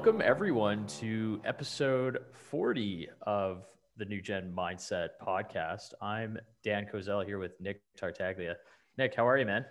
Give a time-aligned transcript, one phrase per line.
[0.00, 3.66] welcome everyone to episode 40 of
[3.98, 5.92] the New Gen Mindset podcast.
[6.00, 8.56] I'm Dan Kozel here with Nick Tartaglia.
[8.96, 9.66] Nick, how are you, man?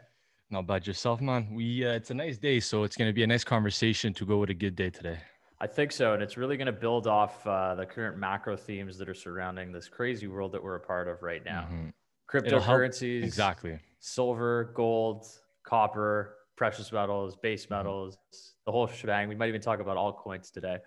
[0.52, 1.48] Not bad yourself, man.
[1.52, 4.24] We uh, it's a nice day, so it's going to be a nice conversation to
[4.24, 5.18] go with a good day today.
[5.62, 9.00] I think so, and it's really going to build off uh, the current macro themes
[9.00, 11.68] that are surrounding this crazy world that we're a part of right now.
[11.72, 11.90] Mm-hmm.
[12.32, 13.80] Cryptocurrencies, exactly.
[14.00, 15.26] Silver, gold,
[15.64, 17.74] copper, precious metals, base mm-hmm.
[17.74, 18.38] metals, mm-hmm.
[18.70, 19.28] The whole shebang.
[19.28, 20.78] We might even talk about altcoins today.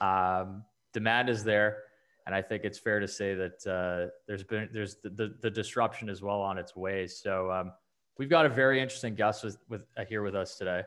[0.00, 1.82] Um, demand is there,
[2.24, 5.50] and I think it's fair to say that uh, there's been there's the, the, the,
[5.50, 7.06] disruption is well on its way.
[7.06, 7.72] So um,
[8.16, 10.84] we've got a very interesting guest with, with uh, here with us today.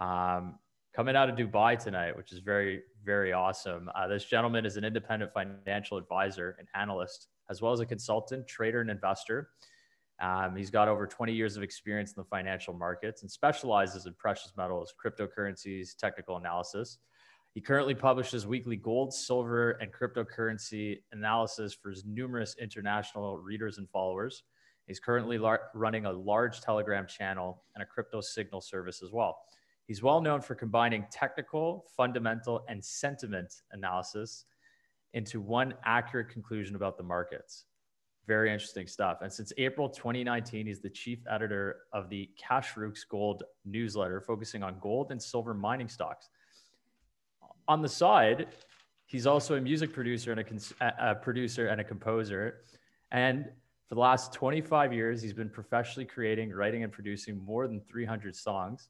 [0.00, 0.58] Um,
[0.96, 3.88] coming out of Dubai tonight, which is very, very awesome.
[3.94, 8.48] Uh, this gentleman is an independent financial advisor and analyst, as well as a consultant,
[8.48, 9.50] trader, and investor.
[10.24, 14.14] Um, he's got over 20 years of experience in the financial markets and specializes in
[14.14, 16.98] precious metals, cryptocurrencies, technical analysis.
[17.52, 23.88] He currently publishes weekly gold, silver, and cryptocurrency analysis for his numerous international readers and
[23.90, 24.44] followers.
[24.86, 29.36] He's currently lar- running a large Telegram channel and a crypto signal service as well.
[29.86, 34.46] He's well known for combining technical, fundamental, and sentiment analysis
[35.12, 37.66] into one accurate conclusion about the markets.
[38.26, 39.18] Very interesting stuff.
[39.20, 44.62] And since April 2019, he's the chief editor of the Cash Rooks Gold newsletter, focusing
[44.62, 46.30] on gold and silver mining stocks.
[47.68, 48.46] On the side,
[49.06, 50.40] he's also a music producer and
[50.80, 52.62] a, a producer and a composer.
[53.12, 53.44] And
[53.88, 58.34] for the last 25 years, he's been professionally creating, writing, and producing more than 300
[58.34, 58.88] songs.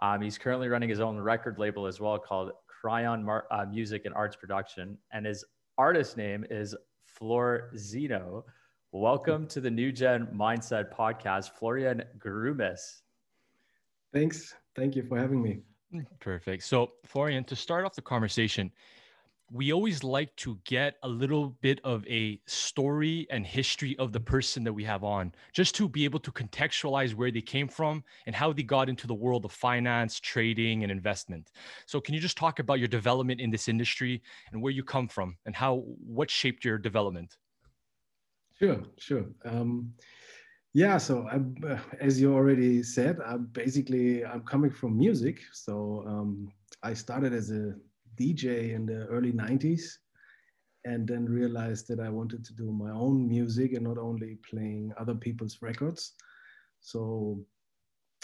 [0.00, 2.52] Um, he's currently running his own record label as well called
[2.82, 4.96] Cryon Mar- uh, Music and Arts Production.
[5.12, 5.44] And his
[5.76, 6.74] artist name is
[7.18, 8.44] Flor Zeno.
[8.92, 13.02] Welcome to the New Gen Mindset podcast, Florian Grummes.
[14.12, 14.54] Thanks.
[14.76, 15.62] Thank you for having me.
[16.20, 16.62] Perfect.
[16.62, 18.70] So, Florian, to start off the conversation,
[19.50, 24.20] we always like to get a little bit of a story and history of the
[24.20, 28.04] person that we have on, just to be able to contextualize where they came from
[28.26, 31.50] and how they got into the world of finance, trading, and investment.
[31.86, 34.22] So, can you just talk about your development in this industry
[34.52, 37.36] and where you come from and how what shaped your development?
[38.58, 39.24] Sure, sure.
[39.44, 39.94] Um,
[40.74, 41.40] yeah, so I,
[42.00, 45.40] as you already said, I'm basically I'm coming from music.
[45.52, 47.74] So um, I started as a
[48.18, 49.98] DJ in the early 90s
[50.84, 54.92] and then realized that I wanted to do my own music and not only playing
[54.98, 56.12] other people's records.
[56.80, 57.44] So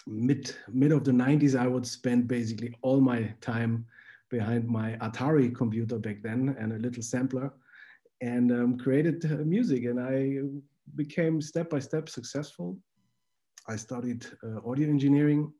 [0.07, 3.87] mid mid of the 90s, I would spend basically all my time
[4.31, 7.53] behind my Atari computer back then and a little sampler
[8.21, 9.85] and um, created uh, music.
[9.85, 10.41] And I
[10.97, 12.79] became step by step successful.
[13.69, 15.53] I studied uh, audio engineering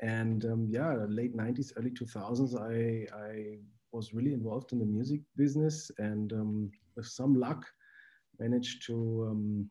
[0.00, 3.58] and um, yeah late 90s early 2000s i i
[3.92, 7.64] was really involved in the music business and um, with some luck
[8.38, 9.70] managed to um,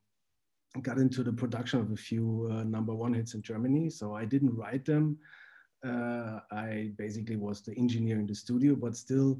[0.82, 3.90] got into the production of a few uh, number one hits in germany.
[3.90, 5.18] So i didn't write them.
[5.86, 9.40] Uh, i basically was the engineer in the studio but still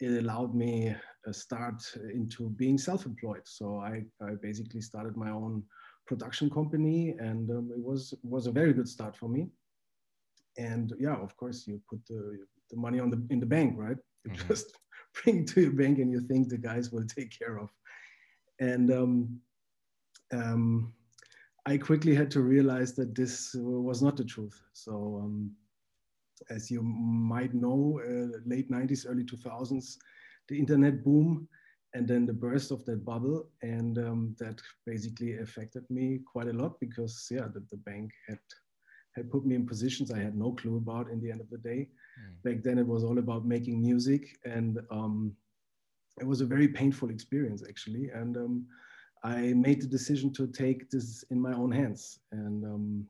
[0.00, 0.94] it allowed me
[1.26, 3.42] a start into being self-employed.
[3.44, 5.62] So i, I basically started my own
[6.06, 9.48] production company and um, it was was a very good start for me
[10.58, 12.38] and yeah, of course, you put the,
[12.70, 13.96] the money on the in the bank, right?
[14.24, 14.48] You mm-hmm.
[14.48, 14.76] just
[15.22, 17.70] bring to your bank, and you think the guys will take care of.
[18.60, 19.40] And um,
[20.32, 20.92] um,
[21.66, 24.60] I quickly had to realize that this was not the truth.
[24.72, 25.52] So, um,
[26.50, 29.96] as you might know, uh, late 90s, early 2000s,
[30.48, 31.48] the internet boom,
[31.94, 36.52] and then the burst of that bubble, and um, that basically affected me quite a
[36.52, 38.38] lot because, yeah, the, the bank had
[39.18, 41.58] had put me in positions I had no clue about in the end of the
[41.58, 41.88] day.
[42.20, 42.42] Mm.
[42.46, 45.36] Back then, it was all about making music, and um,
[46.20, 48.10] it was a very painful experience actually.
[48.20, 48.66] And um,
[49.22, 52.20] I made the decision to take this in my own hands.
[52.32, 53.06] And um,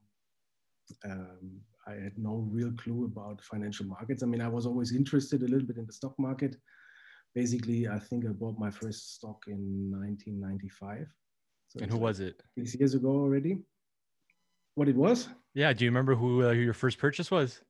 [1.04, 4.22] um I had no real clue about financial markets.
[4.22, 6.54] I mean, I was always interested a little bit in the stock market.
[7.34, 11.06] Basically, I think I bought my first stock in 1995.
[11.68, 12.42] So and who was it?
[12.58, 13.62] Six years ago already
[14.78, 15.28] what it was?
[15.54, 15.72] Yeah.
[15.72, 17.60] Do you remember who, uh, who your first purchase was?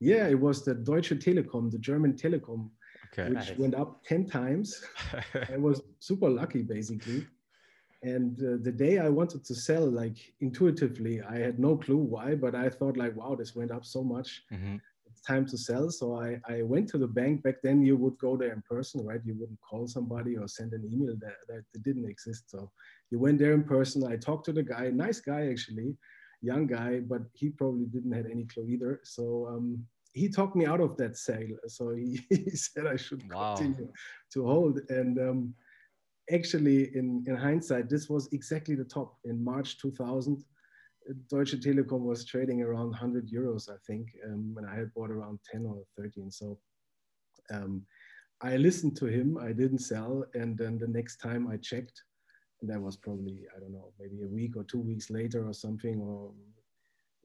[0.00, 2.70] Yeah, it was the Deutsche Telekom, the German Telekom,
[3.12, 3.28] okay.
[3.28, 3.58] which nice.
[3.58, 4.82] went up 10 times.
[5.52, 7.26] I was super lucky, basically.
[8.02, 12.34] And uh, the day I wanted to sell, like intuitively, I had no clue why,
[12.34, 14.42] but I thought, like, wow, this went up so much.
[14.52, 14.76] Mm-hmm.
[15.06, 15.90] It's time to sell.
[15.90, 17.42] So I, I went to the bank.
[17.42, 19.20] Back then, you would go there in person, right?
[19.24, 22.50] You wouldn't call somebody or send an email that, that didn't exist.
[22.50, 22.70] So
[23.10, 24.04] you went there in person.
[24.04, 25.96] I talked to the guy, nice guy, actually
[26.44, 29.00] young guy, but he probably didn't have any clue either.
[29.04, 31.56] So um, he talked me out of that sale.
[31.68, 33.54] So he, he said I should Wow.
[33.56, 33.88] continue
[34.32, 34.80] to hold.
[34.88, 35.54] And um,
[36.32, 39.18] actually, in, in hindsight, this was exactly the top.
[39.24, 40.44] In March 2000,
[41.30, 45.38] Deutsche Telekom was trading around 100 euros, I think, um, when I had bought around
[45.50, 46.30] 10 or 13.
[46.30, 46.58] So
[47.52, 47.82] um,
[48.40, 49.38] I listened to him.
[49.38, 50.24] I didn't sell.
[50.34, 52.13] And then the next time I checked, and
[52.66, 56.00] that was probably, I don't know, maybe a week or two weeks later or something,
[56.00, 56.32] or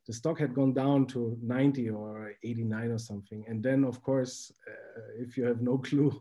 [0.08, 3.44] the stock had gone down to 90 or 89 or something.
[3.48, 6.12] And then, of course, uh, if you have no clue,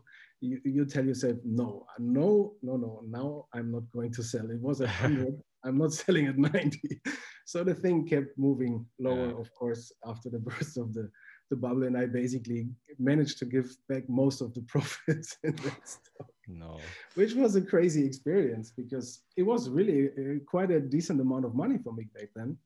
[0.41, 4.49] you, you tell yourself, no, no, no, no, now I'm not going to sell.
[4.51, 5.41] It was a 100.
[5.65, 6.79] I'm not selling at 90.
[7.45, 9.39] So the thing kept moving lower, Yeah.
[9.39, 11.09] of course, after the burst of the,
[11.49, 11.83] the bubble.
[11.83, 16.77] And I basically managed to give back most of the profits in that stock No.
[17.15, 21.55] which was a crazy experience because it was really uh, quite a decent amount of
[21.55, 22.57] money for me back then.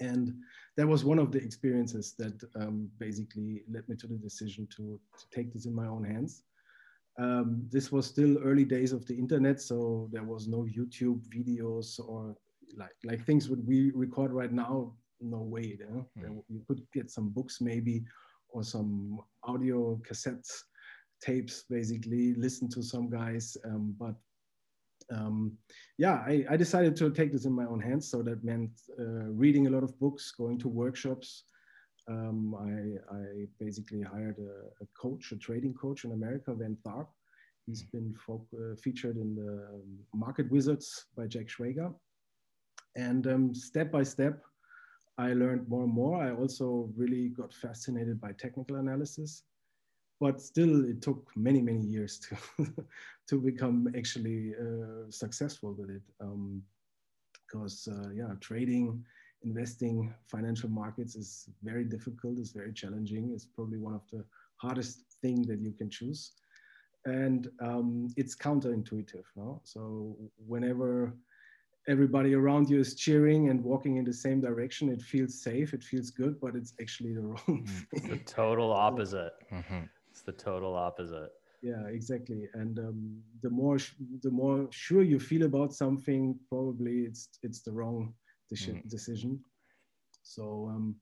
[0.00, 0.34] And
[0.76, 4.98] that was one of the experiences that um, basically led me to the decision to,
[5.18, 6.42] to take this in my own hands.
[7.18, 12.00] Um, this was still early days of the internet, so there was no YouTube videos
[12.00, 12.34] or
[12.76, 14.94] like like things that we record right now.
[15.20, 15.78] No way?
[16.18, 16.42] Mm.
[16.48, 18.04] you could get some books maybe
[18.48, 20.62] or some audio cassettes
[21.20, 24.14] tapes basically listen to some guys um, but
[25.14, 25.52] um,
[25.98, 28.08] yeah I, I decided to take this in my own hands.
[28.10, 31.44] So that meant uh, reading a lot of books going to workshops.
[32.08, 37.08] Um, I, I basically hired a, a coach a trading coach in america van tharp.
[37.66, 39.82] He's been fo- uh, featured in the
[40.14, 41.92] market wizards by jack schwager
[42.96, 44.42] and um, step by step
[45.28, 46.16] i learned more and more.
[46.22, 49.44] I also really got fascinated by technical analysis
[50.20, 52.66] but still it took many many years to
[53.28, 56.02] to become actually uh, successful with it.
[57.46, 59.04] Because uh, yeah trading
[59.42, 64.22] investing financial markets is very difficult it's very challenging it's probably one of the
[64.56, 66.32] hardest thing that you can choose.
[67.06, 69.62] And um, it's counterintuitive no?
[69.64, 70.16] so
[70.52, 71.14] whenever
[71.88, 75.82] everybody around you is cheering and walking in the same direction it feels safe it
[75.82, 79.32] feels good but it's actually the wrong It's the total opposite.
[79.50, 79.88] Mhm.
[80.10, 81.30] It's the total opposite.
[81.62, 82.98] yeah exactly and um,
[83.42, 87.98] the more sh- the more sure you feel about something probably it's it's the wrong
[88.50, 88.88] deci- Mm.
[88.96, 89.32] decision
[90.22, 90.42] so
[90.74, 90.94] um,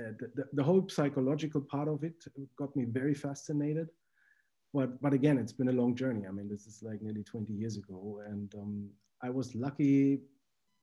[0.00, 2.16] uh, the, the, the whole psychological part of it
[2.60, 3.88] got me very fascinated
[4.74, 7.52] but but again it's been a long journey i mean this is like nearly 20
[7.52, 8.74] years ago and um,
[9.22, 10.20] i was lucky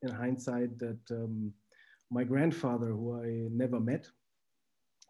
[0.01, 1.51] in hindsight that um,
[2.11, 4.07] my grandfather who i never met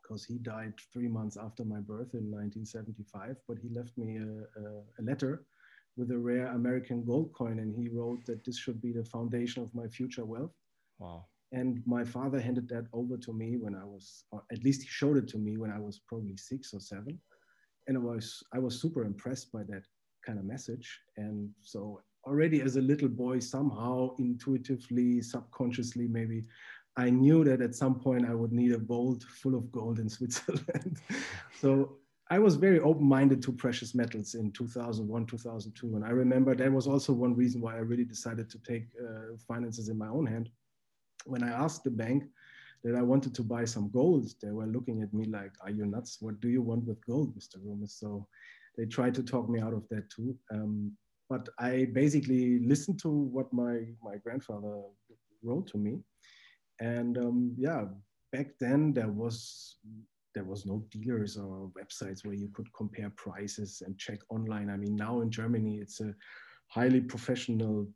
[0.10, 3.36] because he died three months after my birth in 1975.
[3.48, 5.46] But he left me a, a, a, letter
[5.98, 9.62] with a rare American gold coin, and he wrote that this should be the foundation
[9.62, 10.56] of my future wealth.
[10.98, 11.26] Wow.
[11.52, 14.88] And my father handed that over to me when I was, or at least he
[14.88, 17.20] showed it to me when I was probably six or seven,
[17.88, 19.84] and I was I was super impressed by that
[20.26, 20.88] kind of message.
[21.18, 26.46] And so already as a little boy, somehow intuitively, subconsciously, maybe
[26.98, 30.10] I knew that at some point I would need a vault full of gold in
[30.18, 31.00] Switzerland.
[31.60, 31.98] so
[32.30, 35.96] I was very open-minded to precious metals in 2001, 2002.
[35.96, 39.38] And I remember that was also one reason why I really decided to take uh,
[39.48, 40.50] finances in my own hand.
[41.26, 42.26] When I asked the bank
[42.84, 45.86] that I wanted to buy some gold, they were looking at me like, are you
[45.86, 46.18] nuts?
[46.20, 47.58] What do you want with gold, Mr.
[47.66, 47.98] Rumis?
[47.98, 48.28] So
[48.78, 50.38] they tried to talk me out of that too.
[50.52, 50.92] Um,
[51.30, 54.82] but I basically listened to what my, my grandfather
[55.44, 56.00] wrote to me.
[56.80, 57.86] And um, yeah
[58.32, 59.78] back then there was
[60.36, 64.70] there was no dealers or websites where you could compare prices and check online.
[64.70, 66.14] I mean now in germany it's a
[66.68, 67.88] highly professional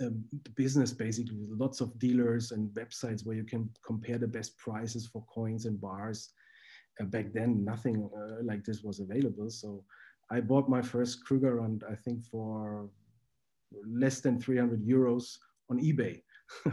[0.00, 0.24] um,
[0.56, 5.24] business basically lots of dealers and websites where you can compare the best prices for
[5.32, 6.30] coins and bars.
[7.00, 9.50] Uh, back then nothing uh, like this was available.
[9.50, 9.84] So
[10.30, 12.88] i bought my first krugerrand i think for
[13.86, 15.38] less than 300 euros
[15.70, 16.22] on ebay.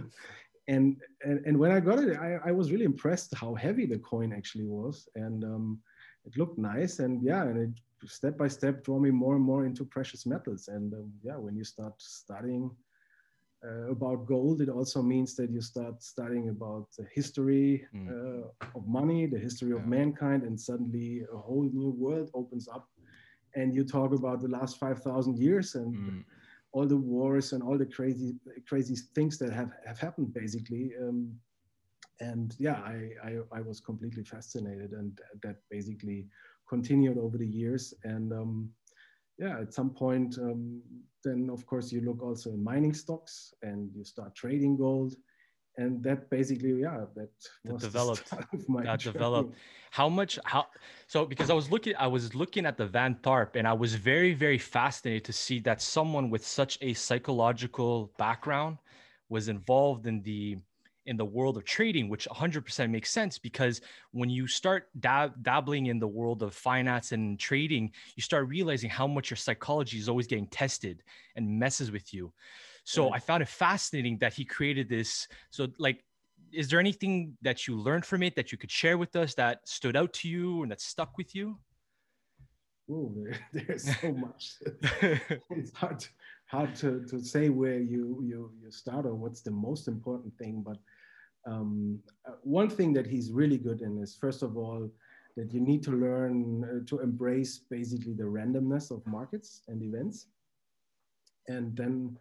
[0.69, 3.99] And, and and when I got it, I, I was really impressed how heavy the
[3.99, 5.79] coin actually was, and um,
[6.25, 9.65] it looked nice, and yeah, and it step by step drew me more and more
[9.65, 12.69] into precious metals, and um, yeah, when you start studying
[13.65, 18.07] uh, about gold, it also means that you start studying about the history Mm.
[18.11, 18.43] uh,
[18.75, 22.89] of money, the history of mankind, and suddenly a whole new world opens up,
[23.55, 26.23] and you talk about the last five thousand years and Mm.
[26.73, 28.35] all the wars and all the crazy
[28.67, 30.93] crazy things that have, have happened basically.
[31.01, 31.39] Um,
[32.19, 36.27] and yeah I, I, I was completely fascinated and that basically
[36.67, 37.93] continued over the years.
[38.03, 38.69] And um,
[39.37, 40.81] yeah at some point um,
[41.23, 45.15] then of course you look also in mining stocks and you start trading gold
[45.77, 47.29] and that basically yeah that,
[47.63, 48.29] that developed.
[48.31, 49.13] that journey.
[49.13, 49.55] developed.
[49.91, 50.65] How much how
[51.07, 53.95] so because i was looking i was looking at the van tharp and i was
[53.95, 58.77] very very fascinated to see that someone with such a psychological background
[59.29, 60.57] was involved in the
[61.05, 63.79] in the world of trading which 100% makes sense because
[64.11, 68.89] when you start dab- dabbling in the world of finance and trading you start realizing
[68.89, 71.01] how much your psychology is always getting tested
[71.37, 72.33] and messes with you
[72.87, 75.27] so I found it fascinating that he created this.
[75.49, 76.05] So like,
[76.53, 79.67] is there anything that you learned from it that you could share with us that
[79.67, 81.57] stood out to you and that stuck with you?
[82.89, 83.13] Oh,
[83.53, 84.53] there's so much.
[85.51, 86.05] it's hard,
[86.45, 90.63] hard to, to say where you, you, you start or what's the most important thing.
[90.65, 90.77] But
[91.45, 94.89] um, uh, one thing that he's really good in is, first of all,
[95.35, 100.27] that you need to learn uh, to embrace basically the randomness of markets and events.
[101.49, 102.17] And then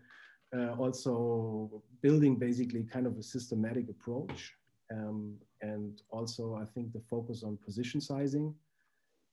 [0.78, 4.54] also building basically kind of a systematic approach.
[4.92, 8.54] Um, and also, I think the focus on position sizing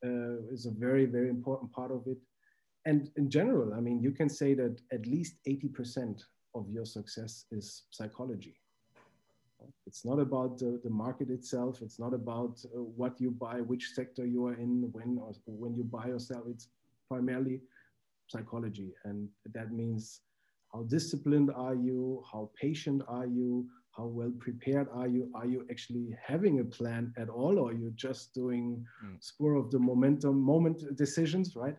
[0.03, 2.17] uh, is a very, very important part of it.
[2.85, 6.21] And in general, I mean, you can say that at least 80%
[6.55, 8.55] of your success is psychology.
[9.87, 11.81] It's not about the, the market itself.
[11.81, 15.73] It's not about uh, what you buy, which sector you are in, when or when
[15.75, 16.43] you buy or sell.
[16.49, 16.67] It's
[17.07, 17.61] primarily
[18.27, 20.21] psychology, and that means
[20.73, 22.23] how disciplined are you?
[22.31, 23.67] How patient are you?
[23.95, 25.29] How well prepared are you?
[25.35, 29.23] Are you actually having a plan at all, or are you just doing mm.
[29.23, 31.77] spur of the momentum moment decisions, right?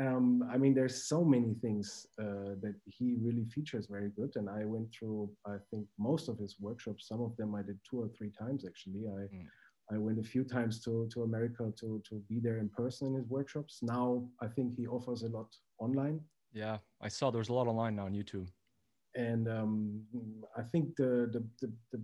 [0.00, 4.32] Um, I mean, there's so many things uh, that he really features very good.
[4.36, 7.08] And I went through, I think, most of his workshops.
[7.08, 9.04] Some of them I did two or three times actually.
[9.06, 9.46] I mm.
[9.90, 13.14] I went a few times to, to America to, to be there in person in
[13.14, 13.80] his workshops.
[13.82, 15.48] Now I think he offers a lot
[15.78, 16.20] online.
[16.52, 18.48] Yeah, I saw there's a lot online now on YouTube.
[19.14, 20.02] And um,
[20.56, 22.02] I think the, the, the, the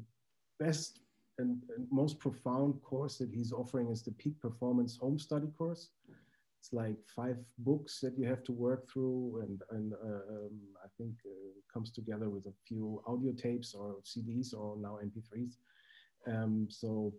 [0.61, 1.01] best
[1.39, 5.91] and, and, most profound course that he's offering is the Peak Performance Home Study course.
[6.61, 10.89] It's like five books that you have to work through, and, and uh, um, I
[10.99, 15.53] think uh, comes together with a few audio tapes or CDs or now MP3s.
[16.27, 17.15] Um, so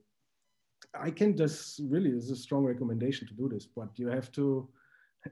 [0.93, 4.67] I can just really, is a strong recommendation to do this, but you have to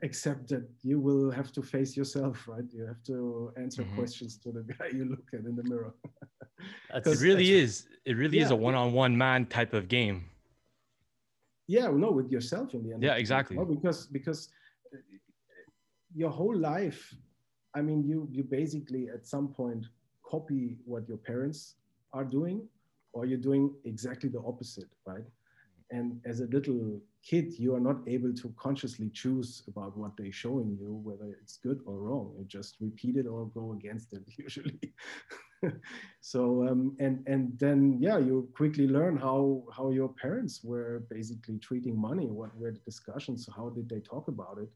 [0.01, 2.63] except that you will have to face yourself, right?
[2.71, 3.95] You have to answer mm-hmm.
[3.95, 5.93] questions to the guy you look at in the mirror.
[6.93, 7.87] it really is.
[8.05, 8.45] It really yeah.
[8.45, 10.25] is a one-on-one man type of game.
[11.67, 13.03] Yeah, no, with yourself in the end.
[13.03, 13.57] Yeah, exactly.
[13.57, 14.49] Because because
[14.93, 14.97] uh,
[16.15, 17.13] your whole life,
[17.75, 19.85] I mean, you you basically at some point
[20.23, 21.75] copy what your parents
[22.13, 22.67] are doing,
[23.11, 25.25] or you're doing exactly the opposite, right?
[25.89, 30.31] And as a little kid, you are not able to consciously choose about what they're
[30.31, 32.33] showing you, whether it's good or wrong.
[32.37, 34.93] You just repeat it or go against it usually.
[36.21, 41.57] so um, and and then yeah, you quickly learn how how your parents were basically
[41.59, 42.27] treating money.
[42.27, 43.49] What were the discussions?
[43.55, 44.69] How did they talk about it?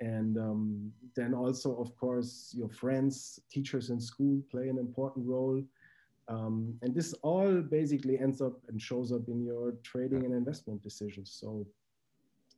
[0.00, 5.62] And um, then also, of course, your friends, teachers in school play an important role.
[6.28, 10.82] Um, and this all basically ends up and shows up in your trading and investment
[10.82, 11.36] decisions.
[11.38, 11.66] So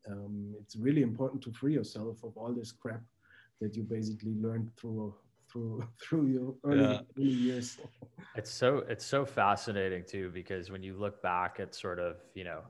[0.09, 3.03] um, it's really important to free yourself of all this crap
[3.61, 5.15] that you basically learned through
[5.51, 7.01] through through your early, yeah.
[7.19, 7.79] early years.
[8.37, 12.45] it's so it's so fascinating too because when you look back at sort of you
[12.45, 12.61] know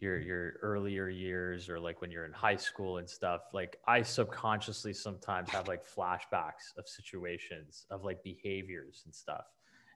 [0.00, 4.00] your your earlier years or like when you're in high school and stuff like i
[4.00, 9.46] subconsciously sometimes have like flashbacks of situations of like behaviors and stuff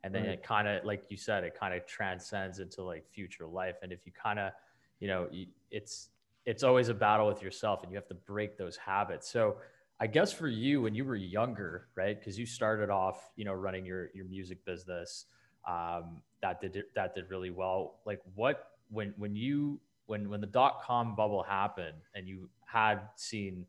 [0.04, 0.32] and then right.
[0.32, 3.76] it kind of like you said it kind of transcends into like future life.
[3.82, 4.52] And if you kind of
[5.00, 5.28] you know
[5.71, 6.09] it's
[6.44, 9.30] it's always a battle with yourself and you have to break those habits.
[9.30, 9.56] So
[10.00, 13.52] i guess for you when you were younger right because you started off you know
[13.52, 15.26] running your your music business
[15.68, 18.00] um, that did that did really well.
[18.04, 23.00] Like what when when you when when the dot com bubble happened and you had
[23.16, 23.64] seen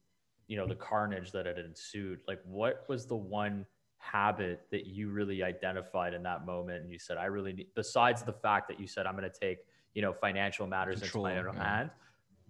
[0.48, 3.66] you know the carnage that had ensued like what was the one
[4.04, 8.22] habit that you really identified in that moment and you said i really need besides
[8.22, 9.60] the fact that you said i'm going to take
[9.94, 11.78] you know financial matters Control, into my own yeah.
[11.78, 11.90] hand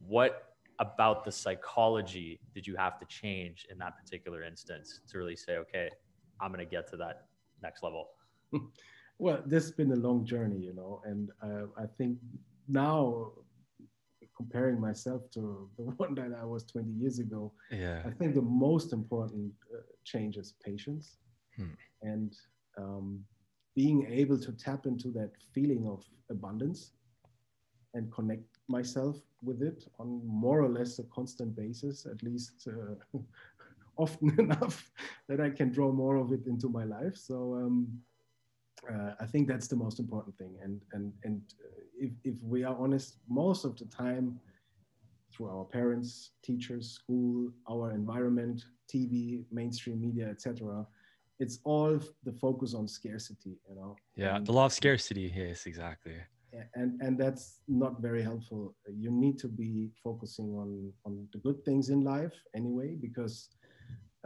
[0.06, 5.36] what about the psychology did you have to change in that particular instance to really
[5.36, 5.90] say okay
[6.42, 7.28] i'm going to get to that
[7.62, 8.10] next level
[9.20, 12.18] well this has been a long journey you know and uh, i think
[12.68, 13.32] now
[14.36, 18.02] comparing myself to the one that i was 20 years ago yeah.
[18.06, 21.18] I think the most important uh, change is patience
[21.58, 21.74] Hmm.
[22.02, 22.36] And
[22.78, 23.24] um,
[23.76, 26.92] being able to tap into that feeling of abundance
[27.94, 33.18] and connect myself with it on more or less a constant basis, at least uh,
[33.98, 34.92] often enough
[35.28, 37.16] that I can draw more of it into my life.
[37.16, 37.88] So um,
[38.92, 40.56] uh, I think that's the most important thing.
[40.64, 44.40] And and and uh, if if we are honest, most of the time,
[45.32, 50.86] through our parents, teachers, school, our environment, TV, mainstream media, etc.,
[51.40, 53.58] it's all the focus on scarcity.
[53.70, 53.96] You know.
[54.16, 55.32] Yeah, and, the law of scarcity.
[55.36, 56.16] Yes, exactly.
[56.76, 58.76] And and that's not very helpful.
[58.88, 63.50] You need to be focusing on on the good things in life anyway, because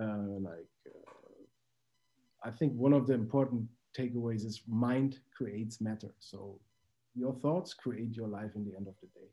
[0.02, 1.18] uh, like uh,
[2.44, 6.14] I think one of the important takeaways is mind creates matter.
[6.20, 6.60] So
[7.16, 9.30] your thoughts create your life in the end of the day.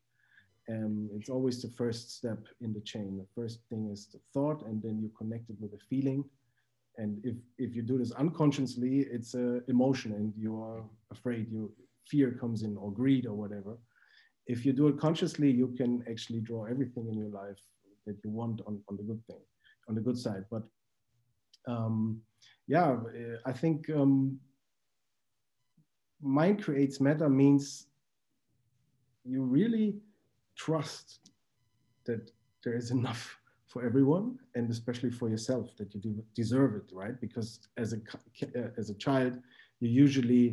[0.69, 3.19] And it's always the first step in the chain.
[3.19, 6.25] The first thing is the thought, and then you connect it with a feeling.
[6.97, 11.73] And if, if you do this unconsciously, it's an emotion, and you are afraid, you
[12.07, 13.77] fear comes in, or greed, or whatever.
[14.47, 17.61] If you do it consciously, you can actually draw everything in your life
[18.07, 19.41] that you want on, on the good thing,
[19.89, 20.45] on the good side.
[20.51, 20.63] But
[21.67, 22.21] um,
[22.67, 22.97] yeah,
[23.47, 24.39] I think um,
[26.23, 27.87] mind creates matter means
[29.25, 29.97] you really
[30.57, 31.31] trust
[32.05, 32.31] that
[32.63, 33.39] there is enough
[33.75, 37.21] for everyone and especially for yourself that you deserve it right?
[37.21, 37.99] Because as a
[38.79, 39.33] as a child
[39.81, 40.47] you usually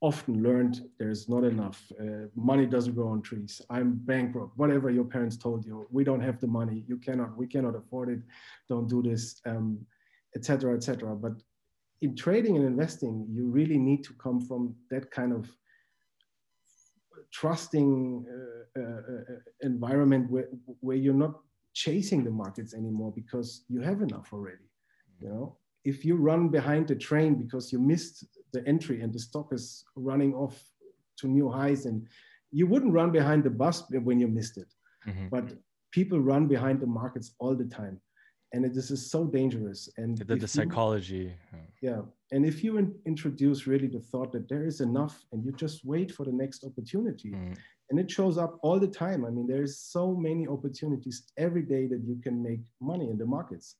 [0.00, 5.08] often learned there's not enough uh, money doesn't grow on trees i'm bankrupt whatever your
[5.14, 8.20] parents told you we don't have the money you cannot we cannot afford it
[8.68, 9.78] don't do this um,
[10.36, 11.34] etc etc but
[12.04, 15.50] in trading and investing, you really need to come from that kind of
[17.32, 20.48] trusting uh, uh, uh, environment where,
[20.80, 21.40] where you're not
[21.74, 24.68] chasing the markets anymore because you have enough already.
[25.20, 29.18] You know, if you run behind the train because you missed the entry and the
[29.18, 30.62] stock is running off
[31.18, 32.06] to new highs, and
[32.50, 34.70] you wouldn't run behind the bus when you missed it.
[35.06, 35.28] Mm-hmm.
[35.28, 35.52] But
[35.92, 38.00] people run behind the markets all the time
[38.54, 42.00] and it, this is so dangerous and the, the psychology you, yeah
[42.32, 45.84] and if you in, introduce really the thought that there is enough and you just
[45.84, 47.56] wait for the next opportunity mm.
[47.90, 51.86] And it shows up all the time i mean there's so many opportunities every day
[51.86, 53.76] that you can make money in the markets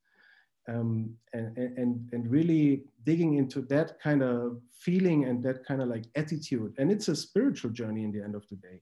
[0.66, 5.88] um, and, and and really digging into that kind of feeling and that kind of
[5.88, 8.80] like attitude and it's a spiritual journey in the end of the day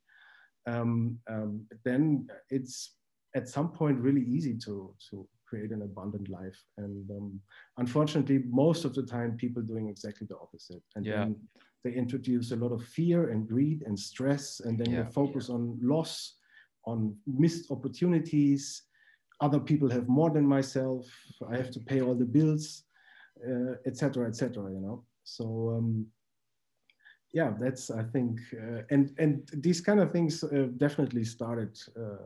[0.66, 2.94] um, um, then it's
[3.34, 6.58] at some point really easy to to create an abundant life.
[6.78, 7.40] And um,
[7.76, 10.82] unfortunately, most of the time, people doing exactly the opposite.
[10.96, 11.16] And yeah.
[11.16, 11.36] then
[11.84, 15.02] they introduce a lot of fear and greed and stress, and then yeah.
[15.02, 15.56] they focus yeah.
[15.56, 16.36] on loss,
[16.84, 18.82] on missed opportunities.
[19.40, 21.06] Other people have more than myself.
[21.50, 22.84] I have to pay all the bills,
[23.86, 24.66] etc., uh, etc.
[24.66, 25.04] Et you know.
[25.24, 26.06] So um,
[27.32, 32.16] yeah, that's I think, uh, and and these kind of things uh, definitely started uh,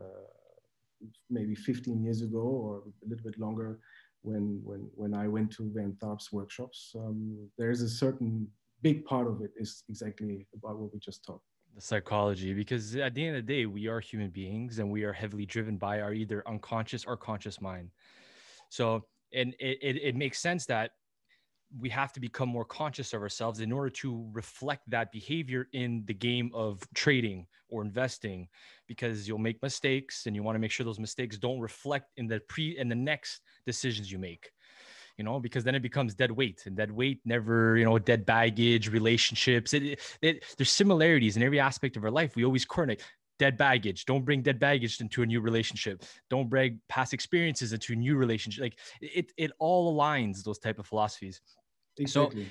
[1.29, 3.79] maybe 15 years ago or a little bit longer
[4.21, 6.93] when when when I went to Van Tharp's workshops.
[6.95, 8.47] Um, there's a certain
[8.81, 11.43] big part of it is exactly about what we just talked.
[11.75, 15.03] The psychology, because at the end of the day, we are human beings and we
[15.03, 17.91] are heavily driven by our either unconscious or conscious mind.
[18.69, 20.91] So, and it, it, it makes sense that
[21.77, 26.03] we have to become more conscious of ourselves in order to reflect that behavior in
[26.05, 28.47] the game of trading or investing
[28.87, 32.27] because you'll make mistakes and you want to make sure those mistakes don't reflect in
[32.27, 34.51] the pre in the next decisions you make
[35.17, 38.25] you know because then it becomes dead weight and dead weight never you know dead
[38.25, 42.35] baggage relationships it, it, it, there's similarities in every aspect of our life.
[42.35, 43.03] We always coordinate
[43.39, 46.03] dead baggage don't bring dead baggage into a new relationship.
[46.29, 48.61] Don't bring past experiences into a new relationship.
[48.61, 51.41] Like it it all aligns those type of philosophies.
[51.97, 52.43] Exactly.
[52.43, 52.49] so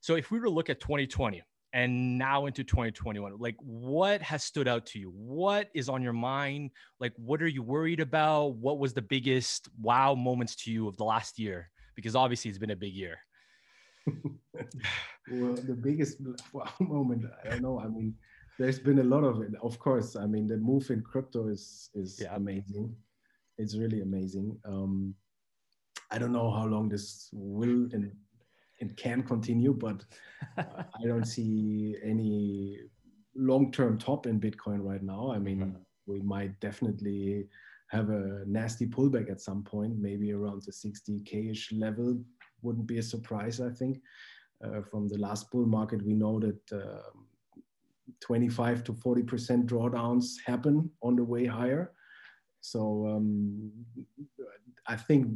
[0.00, 1.42] so if we were to look at 2020
[1.72, 5.10] and now into 2021 like what has stood out to you?
[5.10, 6.70] What is on your mind?
[6.98, 8.56] Like what are you worried about?
[8.56, 11.70] What was the biggest wow moments to you of the last year
[12.00, 13.18] because obviously it's been a big year
[15.32, 16.18] well the biggest
[16.80, 18.14] moment i don't know i mean
[18.58, 21.90] there's been a lot of it of course i mean the move in crypto is
[21.94, 22.34] is yeah.
[22.34, 22.94] amazing
[23.58, 25.14] it's really amazing um
[26.10, 28.10] i don't know how long this will and
[28.80, 30.04] it can continue, but
[30.58, 32.78] I don't see any
[33.36, 35.30] long-term top in Bitcoin right now.
[35.32, 35.76] I mean, mm-hmm.
[36.06, 37.46] we might definitely
[37.90, 42.18] have a nasty pullback at some point, maybe around the 60k-ish level.
[42.62, 44.00] Wouldn't be a surprise, I think.
[44.64, 47.10] Uh, from the last bull market, we know that uh,
[48.20, 51.92] 25 to 40% drawdowns happen on the way higher.
[52.60, 53.72] So um,
[54.86, 55.26] I think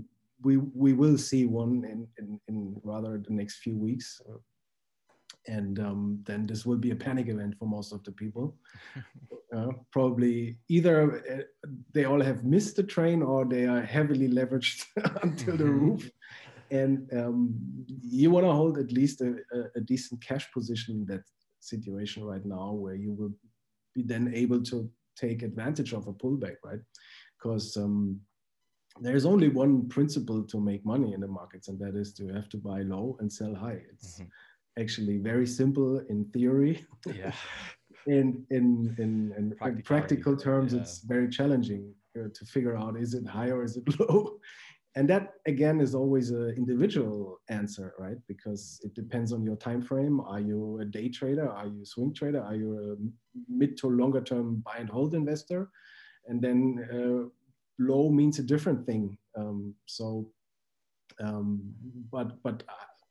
[0.43, 4.21] we we will see one in, in, in rather the next few weeks
[5.46, 8.57] and um, then this will be a panic event for most of the people
[9.57, 14.85] uh, probably either uh, they all have missed the train or they are heavily leveraged
[15.22, 15.90] until the mm-hmm.
[15.90, 16.11] roof
[16.70, 17.54] and um,
[18.02, 19.37] you want to hold at least a,
[19.76, 21.22] a, decent cash position in that
[21.61, 23.33] situation right now where you will
[23.94, 26.80] be then able to take advantage of a pullback right
[27.38, 28.18] because um,
[29.00, 32.48] there's only one principle to make money in the markets and that is to have
[32.48, 34.28] to buy low and sell high it's mm-hmm.
[34.78, 36.87] Actually very simple in theory.
[37.06, 37.32] Yeah.
[38.06, 40.80] In in in, in, in practical terms yeah.
[40.80, 44.37] it's very challenging to figure out is it high or is it low?
[44.94, 48.18] And that again is always an individual answer right?
[48.28, 50.20] Because it depends on your time frame.
[50.20, 51.48] Are you a day trader?
[51.48, 52.42] Are you a swing trader?
[52.42, 55.70] Are you a mid to longer term buy and hold investor?
[56.28, 57.30] And then uh,
[57.78, 59.16] low means a different thing.
[59.34, 60.30] Um, so
[61.20, 61.74] um,
[62.10, 62.62] but but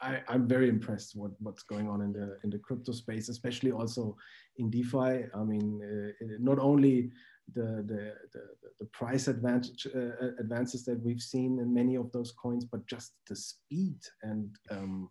[0.03, 3.71] I, am very impressed what what's going on in the in the crypto space, especially
[3.71, 4.17] also
[4.57, 5.25] in DeFi.
[5.33, 7.11] I mean, uh, not only
[7.53, 8.41] the the, the,
[8.79, 13.13] the price advantage uh, advances that we've seen in many of those coins, but just
[13.29, 15.09] the speed and um,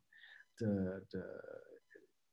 [0.59, 1.25] the, the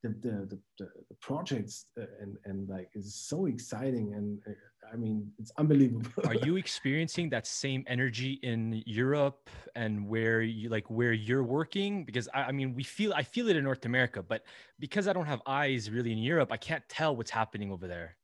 [0.04, 4.96] the, the, the, the, projects uh, and, and like it's so exciting and uh, I
[4.96, 6.10] mean it's unbelievable.
[6.26, 12.06] Are you experiencing that same energy in Europe and where you like where you're working?
[12.06, 14.44] Because I, I mean we feel I feel it in North America, but
[14.80, 18.16] because I don't have eyes really in Europe, I can't tell what's happening over there.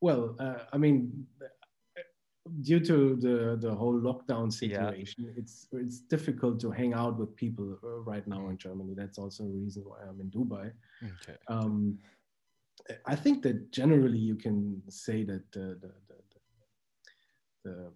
[0.00, 1.26] Well, uh, I mean,
[2.62, 5.40] due to the the whole lockdown situation, yeah.
[5.40, 8.94] it's it's difficult to hang out with people uh, right now in Germany.
[8.94, 10.72] That's also a reason why I'm in Dubai.
[11.02, 11.36] Okay.
[11.48, 11.98] Um,
[13.06, 16.18] I think that generally you can say that the, the, the,
[17.64, 17.92] the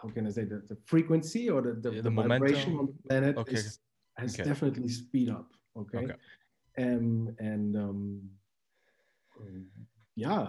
[0.00, 2.86] how can I say that the frequency or the, the, yeah, the, the vibration on
[2.86, 3.54] the planet okay.
[3.54, 3.78] is,
[4.18, 4.44] has okay.
[4.48, 5.48] definitely speed up.
[5.76, 5.98] Okay.
[5.98, 6.14] okay.
[6.76, 8.22] Um, and um,
[10.16, 10.48] yeah,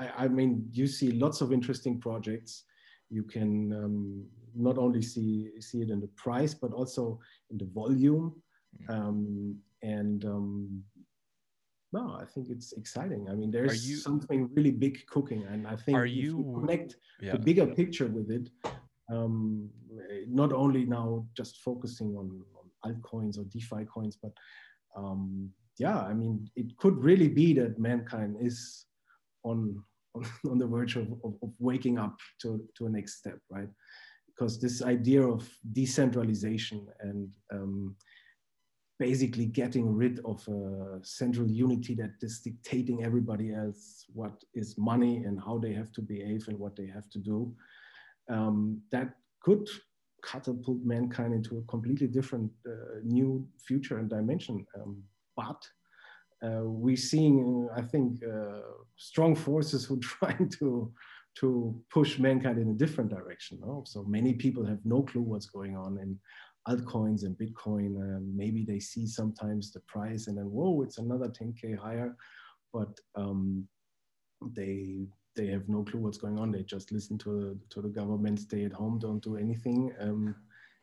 [0.00, 2.64] I, I, mean, you see lots of interesting projects.
[3.10, 7.66] You can um, not only see see it in the price, but also in the
[7.66, 8.34] volume.
[8.88, 10.82] Um, and um,
[11.92, 13.28] no, I think it's exciting.
[13.28, 16.96] I mean, there's you, something really big cooking, and I think are you, you connect
[17.20, 17.32] yeah.
[17.32, 18.48] the bigger picture with it,
[19.10, 19.68] um,
[20.28, 24.32] not only now just focusing on, on altcoins or DeFi coins, but
[24.96, 28.86] um, yeah, I mean, it could really be that mankind is
[29.42, 29.82] on
[30.50, 33.68] on, the verge of, of, of, waking up to, to a next step, right?
[34.26, 37.96] Because this idea of decentralization and um,
[38.98, 45.24] basically getting rid of a central unity that is dictating everybody else what is money
[45.24, 47.54] and how they have to behave and what they have to do,
[48.30, 49.68] um, that could
[50.22, 54.66] catapult mankind into a completely different uh, new future and dimension.
[54.76, 55.02] Um,
[55.36, 55.66] but
[56.42, 58.60] we're seeing, I think, uh,
[58.96, 60.92] strong forces who are trying to
[61.36, 63.58] to push mankind in a different direction.
[63.60, 63.84] No?
[63.86, 66.18] So many people have no clue what's going on in
[66.68, 67.96] altcoins and Bitcoin.
[67.96, 72.16] Um, maybe they see sometimes the price and then whoa, it's another 10k higher,
[72.72, 73.66] but um,
[74.56, 76.50] they they have no clue what's going on.
[76.50, 80.34] They just listen to to the government, stay at home, don't do anything, um,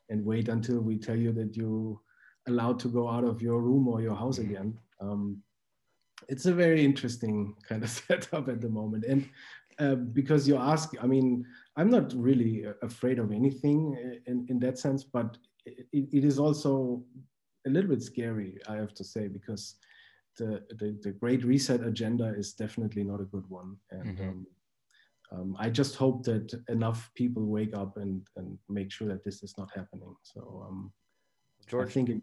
[0.10, 2.00] and wait until we tell you that you
[2.48, 4.78] allowed to go out of your room or your house again.
[5.02, 5.44] Um,
[6.28, 9.06] it's a very interesting kind of setup at the moment.
[9.06, 9.30] And
[9.80, 14.80] uh, because you ask, I mean, I'm not really afraid of anything in, in that
[14.80, 17.04] sense, but it, it is also
[17.66, 19.76] a little bit scary, I have to say, because
[20.38, 23.78] the, the, the great reset agenda is definitely not a good one.
[23.92, 24.30] And mm-hmm.
[24.30, 24.48] um,
[25.32, 29.44] um, I just hope that enough people wake up and, and make sure that this
[29.44, 30.16] is not happening.
[30.24, 30.92] So um,
[31.68, 32.22] George, I think it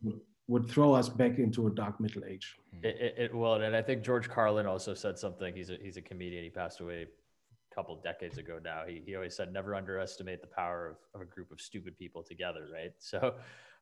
[0.48, 2.56] would would throw us back into a dark middle age.
[2.82, 5.54] It, it, it will, and I think George Carlin also said something.
[5.54, 6.44] He's a he's a comedian.
[6.44, 8.82] He passed away a couple decades ago now.
[8.86, 12.22] He he always said never underestimate the power of, of a group of stupid people
[12.22, 12.92] together, right?
[13.00, 13.34] So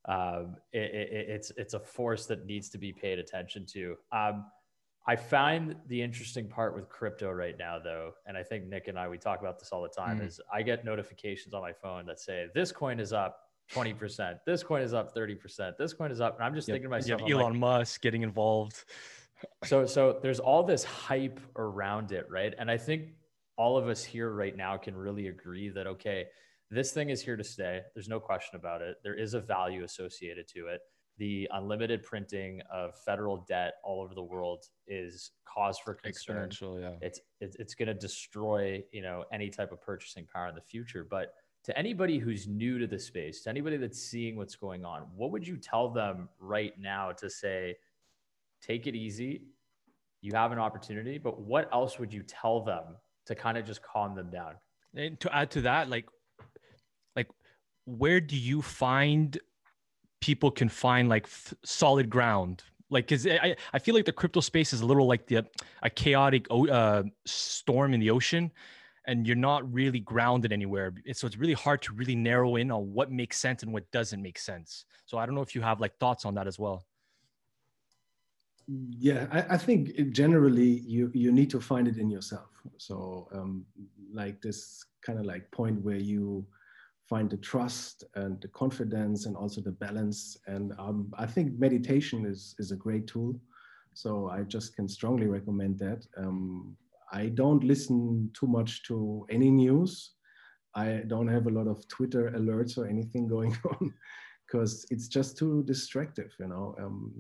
[0.09, 0.90] um, it,
[1.29, 3.96] it's it's a force that needs to be paid attention to.
[4.11, 4.46] Um,
[5.05, 8.96] I find the interesting part with crypto right now, though, and I think Nick and
[8.96, 10.27] I we talk about this all the time, mm.
[10.27, 13.37] is I get notifications on my phone that say this coin is up
[13.72, 14.38] 20%.
[14.46, 15.77] This coin is up 30%.
[15.77, 16.37] This coin is up.
[16.37, 16.75] And I'm just yep.
[16.75, 18.85] thinking to myself, Elon like, Musk getting involved.
[19.64, 22.55] so, so there's all this hype around it, right?
[22.59, 23.09] And I think
[23.57, 26.27] all of us here right now can really agree that, okay,
[26.70, 27.83] this thing is here to stay.
[27.94, 28.96] There's no question about it.
[29.03, 30.81] There is a value associated to it.
[31.18, 36.48] The unlimited printing of federal debt all over the world is cause for concern.
[36.48, 36.94] Exponential, yeah.
[37.03, 40.62] It's it's, it's going to destroy, you know, any type of purchasing power in the
[40.62, 41.07] future.
[41.09, 45.07] But to anybody who's new to the space, to anybody that's seeing what's going on,
[45.14, 47.77] what would you tell them right now to say,
[48.61, 49.42] take it easy?
[50.20, 52.96] You have an opportunity, but what else would you tell them
[53.27, 54.55] to kind of just calm them down?
[54.94, 56.07] And to add to that, like,
[57.16, 57.29] like
[57.87, 59.38] where do you find
[60.20, 62.62] people can find like f- solid ground?
[62.90, 65.46] Like, cause I, I feel like the crypto space is a little like the
[65.83, 68.51] a chaotic uh, storm in the ocean,
[69.07, 70.95] and you're not really grounded anywhere.
[71.12, 74.23] So it's really hard to really narrow in on what makes sense and what doesn't
[74.23, 74.85] make sense.
[75.07, 76.85] So I don't know if you have like thoughts on that as well.
[78.69, 82.62] Yeah, I, I think generally you you need to find it in yourself.
[82.79, 83.67] So um,
[84.12, 86.47] like this kind of like point where you
[87.09, 90.37] find the trust and the confidence and also the balance.
[90.47, 93.35] And um, I think meditation is is a great tool.
[93.95, 96.07] So I just can strongly recommend that.
[96.17, 96.77] Um,
[97.12, 100.12] I don't listen too much to any news.
[100.75, 103.92] I don't have a lot of Twitter alerts or anything going on
[104.46, 106.33] because it's just too distractive.
[106.40, 107.12] You know, um,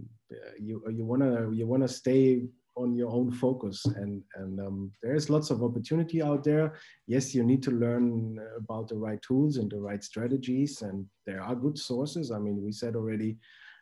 [0.58, 2.42] you you wanna you wanna stay
[2.74, 6.74] on your own focus and and um, there's lots of opportunity out there
[7.06, 11.42] yes you need to learn about the right tools and the right strategies and there
[11.42, 13.36] are good sources i mean we said already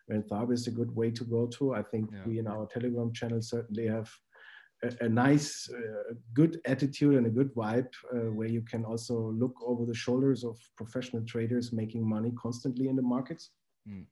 [0.08, 2.18] Van Tharp is a good way to go to i think yeah.
[2.26, 4.10] we in our telegram channel certainly have
[4.82, 9.32] a, a nice, uh, good attitude and a good vibe uh, where you can also
[9.32, 13.50] look over the shoulders of professional traders making money constantly in the markets.
[13.88, 14.04] Mm.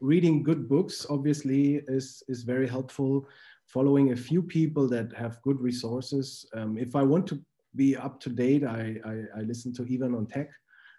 [0.00, 3.26] Reading good books obviously is, is very helpful.
[3.66, 6.46] Following a few people that have good resources.
[6.54, 7.40] Um, if I want to
[7.74, 10.50] be up to date, I, I, I listen to Ivan on Tech.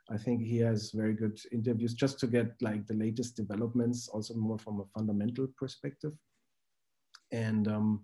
[0.10, 4.33] I think he has very good interviews just to get like the latest developments, also
[4.36, 6.13] more from a fundamental perspective.
[7.31, 8.03] And um,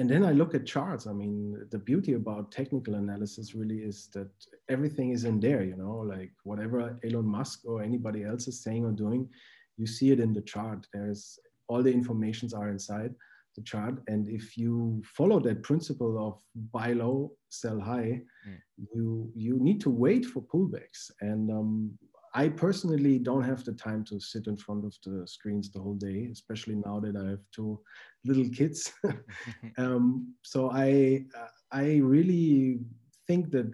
[0.00, 1.06] and then I look at charts.
[1.06, 4.30] I mean, the beauty about technical analysis really is that
[4.70, 8.86] everything is in there, you know, like whatever Elon Musk or anybody else is saying
[8.86, 9.28] or doing,
[9.76, 10.86] you see it in the chart.
[10.94, 13.14] There's all the informations are inside
[13.56, 14.02] the chart.
[14.08, 16.40] And if you follow that principle of
[16.72, 18.58] buy low, sell high, mm.
[18.94, 21.10] you you need to wait for pullbacks.
[21.20, 21.98] And um,
[22.32, 25.94] I personally don't have the time to sit in front of the screens the whole
[25.94, 27.80] day, especially now that I have two
[28.24, 28.92] little kids.
[29.78, 31.26] um, so I
[31.72, 32.80] I really
[33.26, 33.72] think that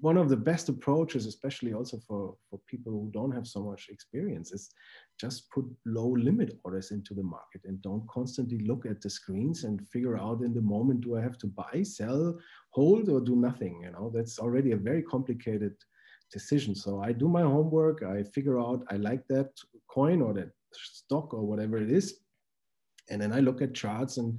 [0.00, 3.88] one of the best approaches, especially also for, for people who don't have so much
[3.88, 4.70] experience, is
[5.18, 9.64] just put low limit orders into the market and don't constantly look at the screens
[9.64, 12.38] and figure out in the moment do I have to buy, sell,
[12.70, 13.80] hold, or do nothing.
[13.82, 15.74] You know, that's already a very complicated
[16.32, 16.74] decision.
[16.74, 19.50] So I do my homework, I figure out I like that
[19.88, 22.20] coin or that stock or whatever it is.
[23.10, 24.38] And then I look at charts and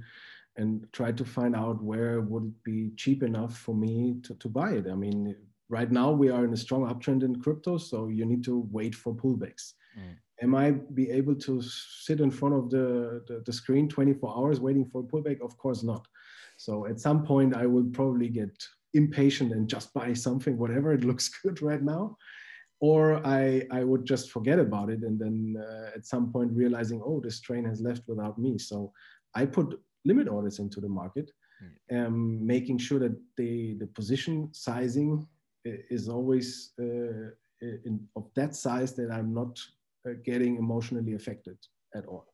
[0.58, 4.48] and try to find out where would it be cheap enough for me to, to
[4.48, 4.86] buy it.
[4.90, 5.36] I mean,
[5.68, 8.94] right now we are in a strong uptrend in crypto, so you need to wait
[8.94, 9.74] for pullbacks.
[9.96, 10.16] Mm.
[10.42, 14.60] Am I be able to sit in front of the, the, the screen 24 hours
[14.60, 15.40] waiting for a pullback?
[15.40, 16.06] Of course not.
[16.56, 18.52] So at some point I will probably get
[18.94, 22.16] impatient and just buy something, whatever it looks good right now.
[22.80, 27.02] Or I, I would just forget about it and then uh, at some point realizing,
[27.04, 28.56] oh, this train has left without me.
[28.58, 28.92] So
[29.34, 31.32] I put limit orders into the market,
[31.90, 32.06] mm.
[32.06, 35.26] um, making sure that the, the position sizing
[35.64, 39.58] is always uh, in, of that size that I'm not
[40.08, 41.58] uh, getting emotionally affected
[41.94, 42.26] at all.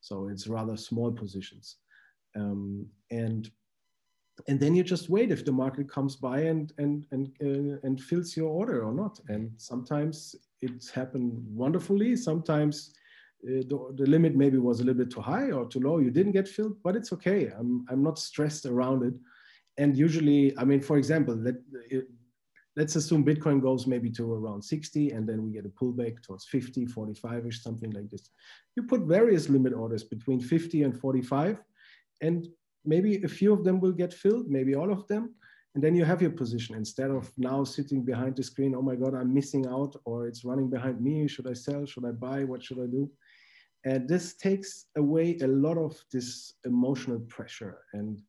[0.00, 1.76] So it's rather small positions.
[2.34, 3.50] Um, and
[4.48, 8.00] and then you just wait if the market comes by and and and uh, and
[8.00, 9.18] fills your order or not.
[9.28, 12.16] And sometimes it's happened wonderfully.
[12.16, 12.92] Sometimes
[13.44, 15.98] uh, the, the, limit maybe was a little bit too high or too low.
[15.98, 17.50] You didn't get filled but it's okay.
[17.58, 19.14] I'm i'm not stressed around it.
[19.78, 21.56] And usually i mean for example let
[21.90, 22.06] it,
[22.76, 26.44] let's assume bitcoin goes maybe to around 60 and then we get a pullback towards
[26.44, 28.28] 50 45ish something like this.
[28.76, 31.58] You put various limit orders between 50 and 45
[32.20, 32.46] and
[32.86, 35.34] maybe a few of them will get filled, maybe all of them.
[35.74, 38.94] And then you have your position instead of now sitting behind the screen, oh my
[38.94, 41.28] God, I'm missing out, or it's running behind me.
[41.28, 41.84] Should I sell?
[41.84, 42.44] Should I buy?
[42.44, 43.10] What should I do?
[43.84, 47.78] And this takes away a lot of this emotional pressure.
[47.92, 48.22] And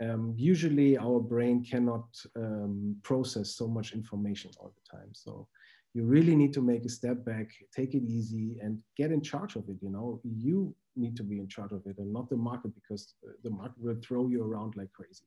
[0.00, 2.06] um, usually our brain cannot
[2.36, 5.10] um, process so much information all the time.
[5.12, 5.48] So
[5.96, 9.56] you really need to make a step back, take it easy, and get in charge
[9.56, 9.78] of it.
[9.80, 13.14] You know, you need to be in charge of it, and not the market, because
[13.42, 15.24] the market will throw you around like crazy.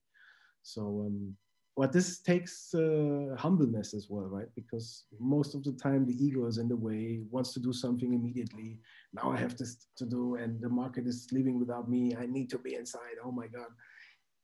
[0.62, 1.36] So, um,
[1.76, 4.50] but this takes uh, humbleness as well, right?
[4.54, 8.14] Because most of the time the ego is in the way, wants to do something
[8.14, 8.78] immediately.
[9.12, 12.16] Now I have this to do, and the market is leaving without me.
[12.16, 13.18] I need to be inside.
[13.26, 13.72] Oh my god!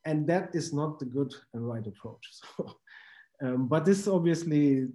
[0.05, 2.25] And that is not the good and right approach.
[2.57, 2.77] So,
[3.47, 4.87] um, but this obviously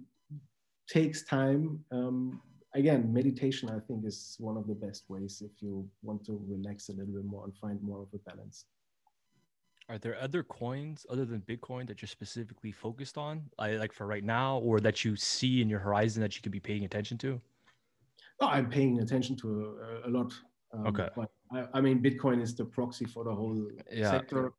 [0.87, 1.83] takes time.
[1.91, 2.41] Um,
[2.73, 6.89] again, meditation, I think, is one of the best ways if you want to relax
[6.89, 8.65] a little bit more and find more of a balance.
[9.89, 14.23] Are there other coins other than Bitcoin that you're specifically focused on, like for right
[14.23, 17.41] now, or that you see in your horizon that you could be paying attention to?
[18.39, 20.33] Oh, I'm paying attention to a, a lot.
[20.73, 21.09] Um, okay.
[21.15, 24.09] But I, I, mean, Bitcoin is the proxy for the whole yeah.
[24.09, 24.53] sector.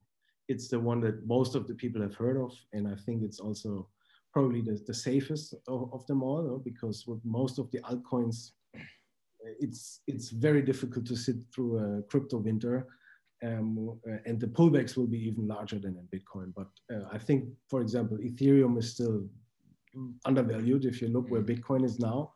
[0.48, 3.40] It's the one that most of the people have heard of, and I think it's
[3.40, 3.88] also
[4.33, 8.53] probably the, the safest of, of them all, because with most of the altcoins,
[9.61, 12.87] it's it's very difficult to sit through a crypto winter
[13.42, 16.53] um, uh, and the pullbacks will be even larger than in Bitcoin.
[16.55, 19.25] But uh, I think, for example, Ethereum is still
[20.25, 20.85] undervalued.
[20.85, 21.51] If you look where mm.
[21.51, 22.35] Bitcoin is now,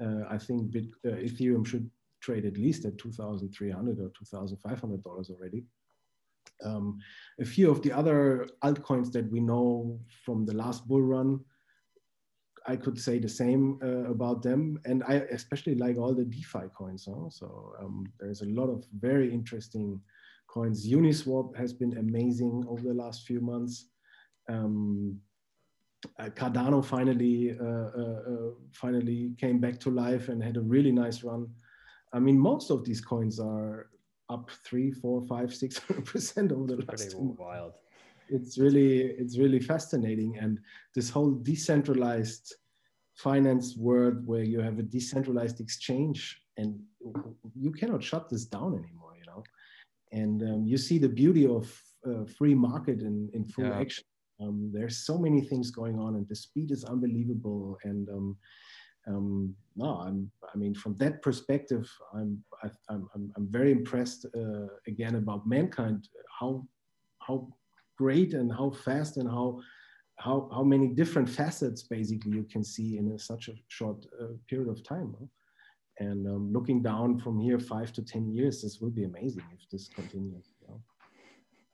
[0.00, 5.30] uh, I think Bit, uh, Ethereum should trade at least at 2,300 or 2,500 dollars
[5.30, 5.64] already.
[6.64, 6.98] Um,
[7.40, 11.40] a few of the other altcoins that we know from the last bull run,
[12.66, 16.68] I could say the same uh, about them, and I especially like all the DeFi
[16.76, 17.08] coins.
[17.08, 17.30] Huh?
[17.30, 20.00] So um, there's a lot of very interesting
[20.48, 20.88] coins.
[20.88, 23.90] Uniswap has been amazing over the last few months.
[24.48, 25.20] Um,
[26.18, 30.92] uh, Cardano finally uh, uh, uh, finally came back to life and had a really
[30.92, 31.48] nice run.
[32.12, 33.88] I mean, most of these coins are
[34.28, 37.10] up three, four, five, six hundred percent over the last.
[37.10, 37.72] Pretty wild.
[38.28, 40.58] It's really it's really fascinating, and
[40.94, 42.54] this whole decentralized
[43.16, 46.78] finance world where you have a decentralized exchange and
[47.54, 49.42] you cannot shut this down anymore you know
[50.12, 51.64] and um, you see the beauty of
[52.06, 53.78] uh, free market in, in full yeah.
[53.78, 54.04] action
[54.40, 58.36] um, there's so many things going on and the speed is unbelievable and um,
[59.06, 64.26] um, no i'm i mean from that perspective i'm I, am i I'm very impressed
[64.36, 66.66] uh, again about mankind how
[67.26, 67.48] how
[67.98, 69.60] great and how fast and how
[70.18, 74.34] how how many different facets basically you can see in a, such a short uh,
[74.48, 75.26] period of time huh?
[75.98, 79.68] And um, looking down from here five to 10 years, this will be amazing if
[79.70, 80.52] this continues.
[80.60, 80.80] You know?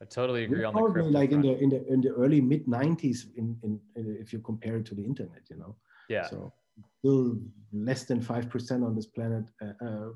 [0.00, 1.44] I totally agree We're on probably the like front.
[1.44, 4.76] in the in the in the early mid 90s in, in, in if you compare
[4.76, 5.76] it to the internet, you know.
[6.08, 6.28] Yeah.
[6.28, 6.52] So
[6.98, 7.38] still
[7.72, 9.44] less than five percent on this planet.
[9.60, 10.08] Uh, uh,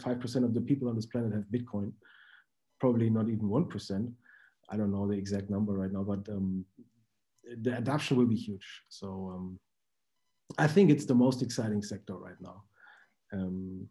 [0.00, 1.92] five uh, of the people on this planet have Bitcoin.
[2.80, 4.10] Probably not even one percent.
[4.70, 6.64] I don't know the exact number right now, but um,
[7.62, 8.66] the adoption will be huge.
[8.88, 9.58] So um,
[10.58, 12.62] I think it's the most exciting sector right now.
[13.32, 13.88] Um,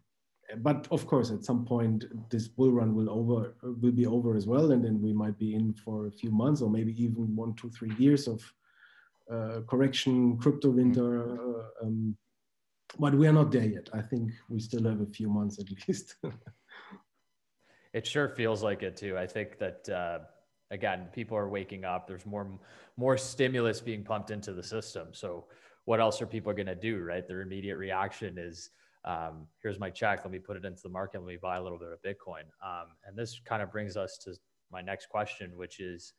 [0.57, 4.45] but of course, at some point, this bull run will over will be over as
[4.45, 7.53] well, and then we might be in for a few months or maybe even one,
[7.55, 8.41] two, three years of
[9.67, 11.21] correction, crypto winter.
[11.21, 12.15] Uh, um,
[12.99, 13.89] but we are not there yet.
[13.93, 16.15] I think we still have a few months at least.
[17.93, 19.17] it sure feels like it too.
[19.17, 20.19] I think that uh,
[20.71, 22.07] again, people are waking up.
[22.07, 22.47] There's more
[22.97, 25.07] more stimulus being pumped into the system.
[25.11, 25.45] So
[25.85, 26.99] what else are people going to do?
[27.01, 27.27] Right?
[27.27, 28.69] Their immediate reaction is
[29.05, 30.21] um, here's my check.
[30.23, 31.19] Let me put it into the market.
[31.19, 32.43] Let me buy a little bit of Bitcoin.
[32.63, 34.33] Um, and this kind of brings us to
[34.71, 36.13] my next question, which is,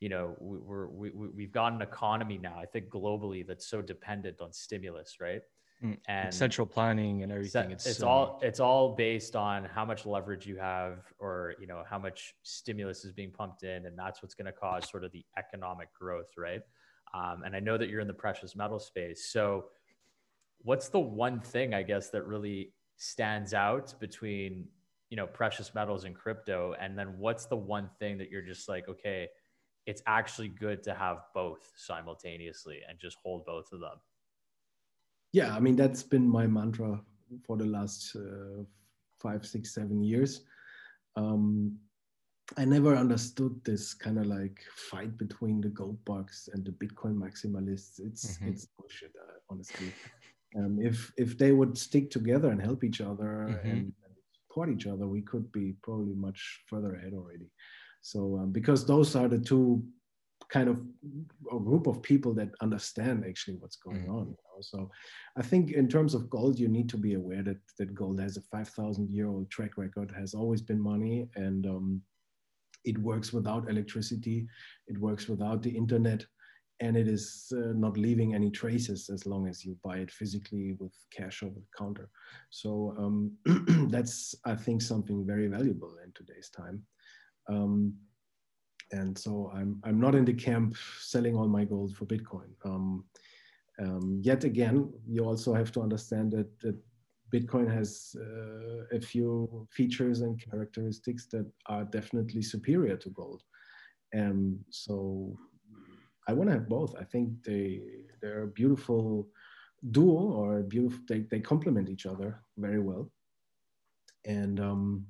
[0.00, 3.82] you know, we, we're, we, we've got an economy now, I think globally that's so
[3.82, 5.42] dependent on stimulus, right?
[5.82, 7.70] Mm, and central planning and everything.
[7.70, 11.84] It's, it's all it's all based on how much leverage you have, or you know
[11.88, 15.12] how much stimulus is being pumped in, and that's what's going to cause sort of
[15.12, 16.62] the economic growth, right?
[17.14, 19.66] Um, and I know that you're in the precious metal space, so
[20.62, 24.66] what's the one thing I guess that really stands out between
[25.10, 28.68] you know precious metals and crypto and then what's the one thing that you're just
[28.68, 29.28] like okay
[29.88, 33.98] it's actually good to have both simultaneously and just hold both of them
[35.32, 37.00] yeah i mean that's been my mantra
[37.46, 38.62] for the last uh,
[39.18, 40.42] five six seven years
[41.16, 41.76] um,
[42.58, 44.58] i never understood this kind of like
[44.90, 48.48] fight between the gold bugs and the bitcoin maximalists it's mm-hmm.
[48.48, 49.92] it's bullshit uh, honestly
[50.56, 53.68] um, if if they would stick together and help each other mm-hmm.
[53.68, 53.92] and,
[54.58, 57.50] support each other, we could be probably much further ahead already.
[58.00, 59.82] So um, because those are the two
[60.50, 60.78] kind of
[61.52, 64.14] a group of people that understand actually what's going mm-hmm.
[64.14, 64.26] on.
[64.26, 64.60] You know?
[64.60, 64.90] So
[65.36, 68.36] I think in terms of gold, you need to be aware that that gold has
[68.36, 72.02] a five thousand year old track record, has always been money, and um,
[72.84, 74.46] it works without electricity,
[74.86, 76.24] it works without the internet
[76.80, 80.76] and it is uh, not leaving any traces as long as you buy it physically
[80.78, 82.08] with cash over the counter.
[82.50, 83.32] So um,
[83.90, 86.82] that's, I think, something very valuable in today's time.
[87.48, 87.94] Um,
[88.92, 92.50] and so I'm, I'm not in the camp selling all my gold for Bitcoin.
[92.64, 93.04] Um,
[93.80, 96.76] um yet again, you also have to understand that, that
[97.32, 103.42] Bitcoin has uh, a few features and characteristics that are definitely superior to gold.
[104.12, 105.36] And so
[106.26, 106.94] I want to have both.
[106.96, 107.82] I think they
[108.20, 109.28] they're a beautiful
[109.90, 111.00] duo or beautiful.
[111.08, 113.10] They they complement each other very well,
[114.24, 115.06] and um,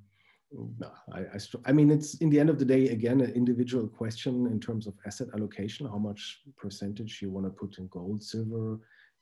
[0.53, 3.87] no, I, I, I, mean, it's in the end of the day, again, an individual
[3.87, 8.23] question in terms of asset allocation, how much percentage you want to put in gold,
[8.23, 8.79] silver,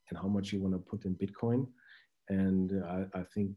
[0.09, 1.67] and how much you want to put in Bitcoin.
[2.29, 3.57] And uh, I, think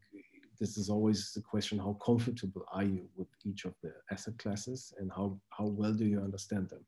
[0.58, 4.92] this is always the question, how comfortable are you with each of the asset classes
[4.98, 6.84] and how, how well do you understand them?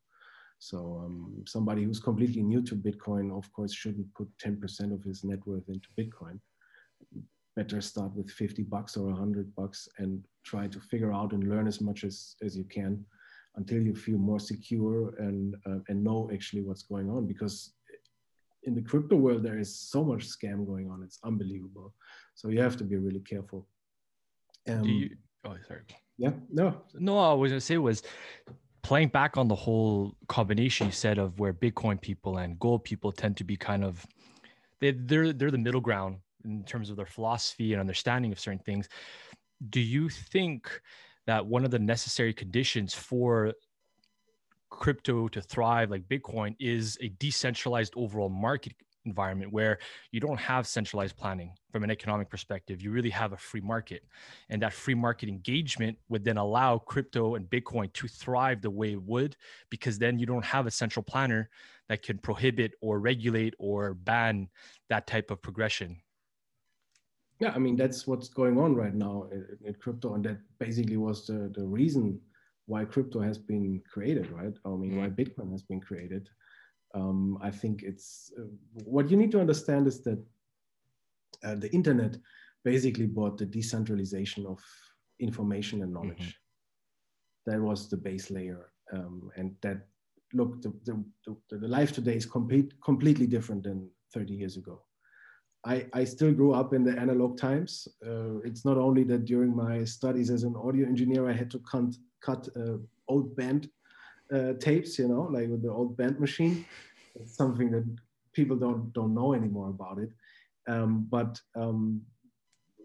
[0.59, 5.25] So um, somebody who's completely new to Bitcoin, of course, shouldn't put 10% of his
[5.25, 6.39] net worth into Bitcoin
[7.57, 11.67] better start with 50 bucks or 100 bucks and try to figure out and learn
[11.67, 13.05] as much as, as you can
[13.57, 17.27] until you feel more secure and, uh, and know actually what's going on.
[17.27, 17.75] Because
[18.65, 21.03] in the crypto world, there is so much scam going on.
[21.03, 21.95] It's unbelievable.
[22.35, 23.67] So you have to be really careful.
[24.69, 25.11] Um, Do you,
[25.45, 25.83] oh, sorry.
[26.17, 26.83] Yeah, no.
[26.95, 28.03] No, I was going to say was
[28.83, 33.13] playing back on the whole combination you said of where Bitcoin people and gold people
[33.13, 34.07] tend to be kind of,
[34.81, 38.59] they, they're, they're the middle ground in terms of their philosophy and understanding of certain
[38.59, 38.89] things.
[39.71, 40.81] Do you think
[41.27, 43.53] that one of the necessary conditions for
[44.71, 48.73] crypto to thrive like Bitcoin is a decentralized overall market
[49.05, 49.79] environment where
[50.13, 52.81] you don't have centralized planning from an economic perspective.
[52.81, 54.03] You really have a free market.
[54.49, 58.93] And that free market engagement would then allow crypto and Bitcoin to thrive the way
[58.93, 59.37] it would,
[59.71, 61.51] because then you don't have a central planner
[61.89, 64.49] that can prohibit or regulate or ban
[64.89, 66.01] that type of progression
[67.43, 70.97] yeah, I mean that's what's going on right now in, in, crypto, and that basically
[70.97, 72.21] was the the reason
[72.67, 74.55] why crypto has been created, right?
[74.65, 75.21] I mean, why mm-hmm.
[75.21, 76.29] Bitcoin has been created.
[76.95, 78.45] Um, I think it's uh,
[78.85, 80.21] what you need to understand is that
[81.43, 82.17] uh, the internet
[82.65, 84.61] basically brought the decentralization of
[85.19, 86.27] information and knowledge.
[86.29, 87.51] Mm-hmm.
[87.51, 89.79] That was the base layer, um, and that
[90.33, 94.83] look the, the, the, the life today is complete, completely different than 30 years ago.
[95.65, 97.87] I, I still grew up in the analog times.
[98.05, 101.61] Uh, it's not only that during my studies as an audio engineer, I had to
[101.61, 103.69] cut, cut uh, old band
[104.35, 106.65] uh, tapes, you know, like with the old band machine.
[107.15, 107.85] It's something that
[108.33, 110.11] people don't, don't know anymore about it.
[110.67, 112.03] Um, but um,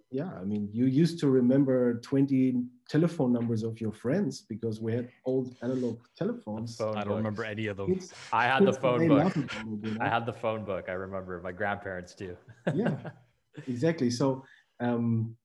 [0.09, 4.93] yeah, I mean, you used to remember 20 telephone numbers of your friends because we
[4.93, 6.79] had old analog telephones.
[6.79, 7.91] I don't remember any of them.
[7.91, 9.35] It's, I had the phone book.
[9.35, 9.49] It,
[9.83, 9.97] you know?
[9.99, 10.85] I had the phone book.
[10.87, 12.37] I remember my grandparents too.
[12.73, 12.95] yeah,
[13.67, 14.09] exactly.
[14.09, 14.45] So
[14.79, 15.35] um,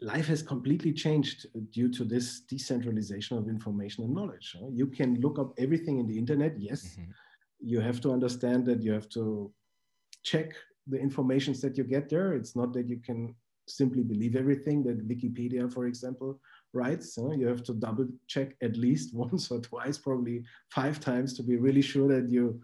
[0.00, 4.56] life has completely changed due to this decentralization of information and knowledge.
[4.70, 6.54] You can look up everything in the internet.
[6.60, 7.10] Yes, mm-hmm.
[7.60, 9.52] you have to understand that you have to
[10.22, 10.52] check
[10.86, 12.34] the information that you get there.
[12.34, 13.34] It's not that you can
[13.66, 16.40] simply believe everything that Wikipedia, for example,
[16.72, 17.16] writes.
[17.16, 21.42] You, you have to double check at least once or twice, probably five times, to
[21.42, 22.60] be really sure that you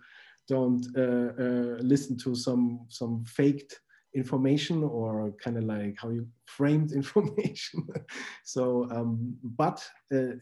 [0.48, 3.80] don't uh, uh, listen to some some faked
[4.14, 7.86] information or kind of like how you framed information.
[8.44, 10.32] so, um, but uh,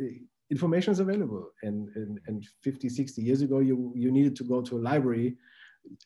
[0.51, 4.63] information is available, and, and and 50, 60 years ago, you you needed to go
[4.63, 5.37] to a library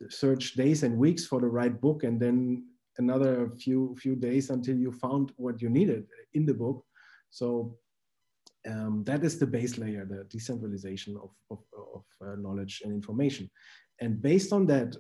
[0.09, 2.65] search days and weeks for the right book and then
[2.99, 6.85] another few few days until you found what you needed in the book.
[7.31, 7.79] So
[8.69, 11.59] um, that is the base layer, the decentralization of, of,
[11.95, 13.51] of uh, knowledge and information.
[14.01, 14.97] And based on that,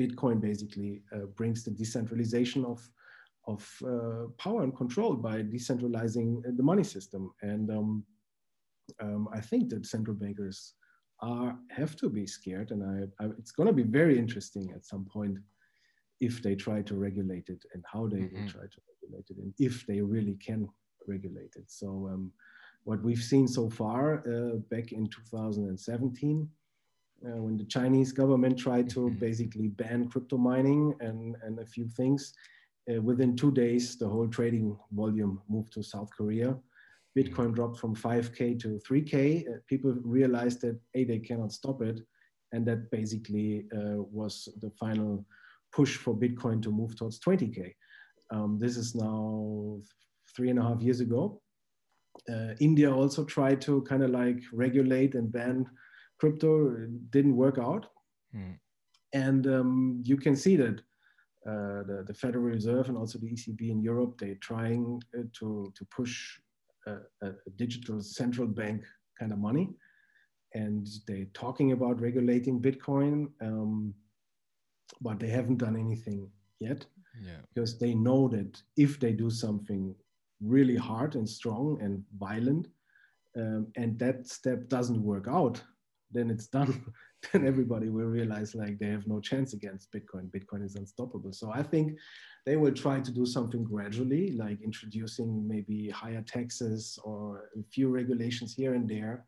[0.00, 2.80] Bitcoin basically uh, brings the decentralization of,
[3.46, 7.32] of uh, power and control by decentralizing the money system.
[7.42, 8.04] And um,
[9.00, 10.74] um, I think that central bankers
[11.20, 14.84] are have to be scared, and I, I it's going to be very interesting at
[14.84, 15.36] some point
[16.20, 18.42] if they try to regulate it and how they mm-hmm.
[18.42, 20.68] will try to regulate it and if they really can
[21.06, 21.64] regulate it.
[21.68, 22.32] So um,
[22.84, 26.48] what we've seen so far uh, back in 2017,
[27.26, 29.18] uh, when the Chinese government tried to mm-hmm.
[29.18, 32.34] basically ban crypto mining and, and a few things,
[32.90, 36.56] uh, within two days, the whole trading volume moved to South Korea.
[37.16, 39.48] Bitcoin dropped from 5K to 3K.
[39.48, 42.00] Uh, people realized that A, they cannot stop it.
[42.52, 45.26] And that basically uh, was the final
[45.72, 47.72] push for Bitcoin to move towards 20K.
[48.30, 49.78] Um, this is now
[50.36, 51.40] three and a half years ago.
[52.30, 55.66] Uh, India also tried to kind of like regulate and ban
[56.18, 56.74] crypto.
[56.74, 57.86] It didn't work out.
[58.32, 58.52] Hmm.
[59.14, 60.80] And um, you can see that
[61.46, 65.72] uh, the, the, Federal Reserve and also the ECB in Europe, they're trying uh, to,
[65.74, 66.38] to push
[66.86, 68.82] a, a, digital central bank
[69.18, 69.70] kind of money.
[70.54, 73.28] And they're talking about regulating Bitcoin.
[73.40, 73.94] Um,
[75.00, 76.28] but they haven't done anything
[76.60, 76.84] yet
[77.22, 77.40] yeah.
[77.54, 79.94] because they know that if they do something
[80.40, 82.68] really hard and strong and violent
[83.36, 85.60] um, and that step doesn't work out
[86.10, 86.84] then it's done
[87.32, 91.50] then everybody will realize like they have no chance against bitcoin bitcoin is unstoppable so
[91.52, 91.98] i think
[92.48, 97.90] they will try to do something gradually, like introducing maybe higher taxes or a few
[97.90, 99.26] regulations here and there,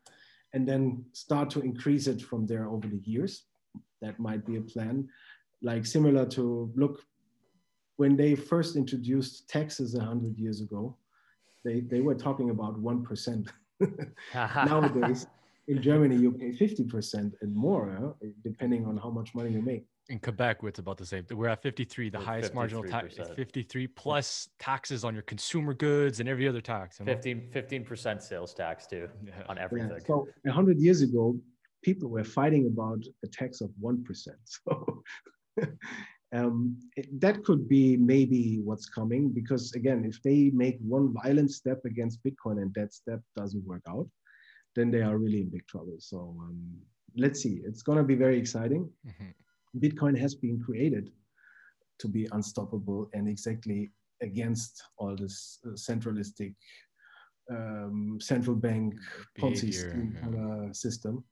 [0.53, 3.43] and then start to increase it from there over the years.
[4.01, 5.07] That might be a plan.
[5.61, 7.03] Like similar to look,
[7.97, 10.97] when they first introduced taxes 100 years ago,
[11.63, 13.47] they, they were talking about 1%.
[14.33, 15.27] Nowadays,
[15.67, 19.85] in Germany, you pay 50% and more, uh, depending on how much money you make.
[20.09, 21.25] In Quebec, it's about the same.
[21.31, 22.09] We're at 53.
[22.09, 26.59] The highest marginal tax is 53 plus taxes on your consumer goods and every other
[26.59, 26.99] tax.
[26.99, 27.13] You know?
[27.53, 29.33] 15 percent sales tax too yeah.
[29.47, 29.91] on everything.
[29.91, 29.99] Yeah.
[30.05, 31.39] So hundred years ago,
[31.83, 34.37] people were fighting about a tax of one percent.
[34.67, 35.03] So
[36.33, 41.51] um, it, that could be maybe what's coming because again, if they make one violent
[41.51, 44.07] step against Bitcoin and that step doesn't work out,
[44.75, 45.97] then they are really in big trouble.
[45.99, 46.77] So um,
[47.17, 47.61] let's see.
[47.65, 48.89] It's going to be very exciting.
[49.07, 49.79] Mm-hmm.
[49.79, 51.11] Bitcoin has been created
[51.99, 53.91] to be unstoppable and exactly
[54.21, 56.53] against all this uh, centralistic
[57.49, 58.93] um, central bank
[59.39, 60.71] Ponzi yeah.
[60.71, 61.23] system.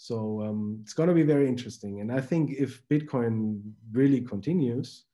[0.00, 2.00] So um, it's going to be very interesting.
[2.00, 5.06] And I think if Bitcoin really continues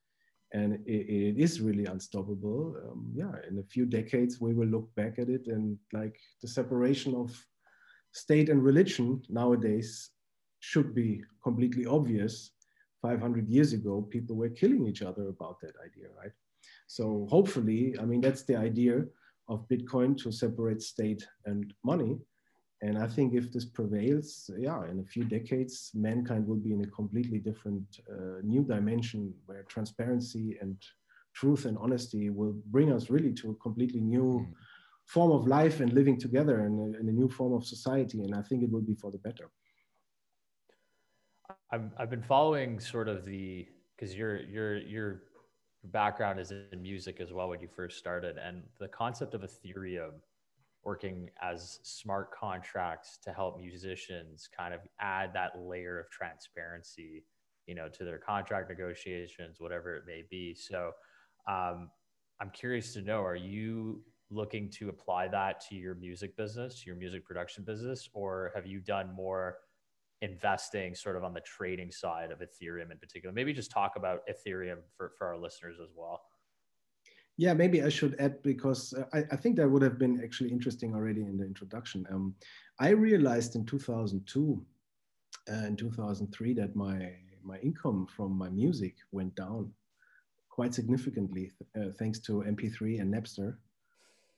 [0.52, 4.94] and it, it is really unstoppable, um, yeah, in a few decades, we will look
[4.94, 7.34] back at it and like the separation of
[8.12, 10.10] state and religion nowadays
[10.60, 12.50] should be completely obvious.
[13.00, 16.32] 500 years ago, people were killing each other about that idea, right?
[16.88, 19.06] So hopefully, I mean, that's the idea
[19.48, 22.18] of Bitcoin to separate state and money.
[22.82, 26.84] And I think if this prevails, yeah, in a few decades, mankind will be in
[26.84, 30.76] a completely different uh, new dimension where transparency and
[31.34, 34.52] truth and honesty will bring us really to a completely new mm.
[35.06, 38.22] form of life and living together in a, in a new form of society.
[38.22, 39.50] And I think it will be for the better.
[41.70, 43.66] I've, I've been following sort of the
[43.96, 45.22] because your your your
[45.84, 50.12] background is in music as well when you first started and the concept of ethereum
[50.84, 57.24] working as smart contracts to help musicians kind of add that layer of transparency
[57.66, 60.54] you know to their contract negotiations whatever it may be.
[60.54, 60.92] So
[61.48, 61.90] um,
[62.40, 66.96] i'm curious to know are you looking to apply that to your music business your
[66.96, 69.58] music production business or have you done more
[70.22, 73.32] investing sort of on the trading side of ethereum in particular?
[73.32, 76.22] Maybe just talk about ethereum for, for our listeners as well
[77.36, 80.50] yeah, maybe I should add because uh, I, I, think that would have been actually
[80.50, 82.06] interesting already in the introduction.
[82.10, 82.34] Um,
[82.78, 84.64] I realized in 2002
[85.48, 87.12] and 2003 that my
[87.42, 89.70] my income from my music went down
[90.48, 93.56] quite significantly uh, thanks to MP3 and Napster.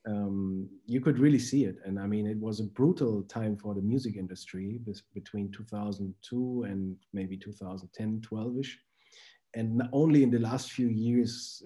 [0.08, 3.74] Um, you could really see it, and I mean, it was a brutal time for
[3.74, 4.80] the music industry
[5.12, 8.70] between 2002 and maybe 2010, 12ish.
[9.54, 11.62] And only in the last few years,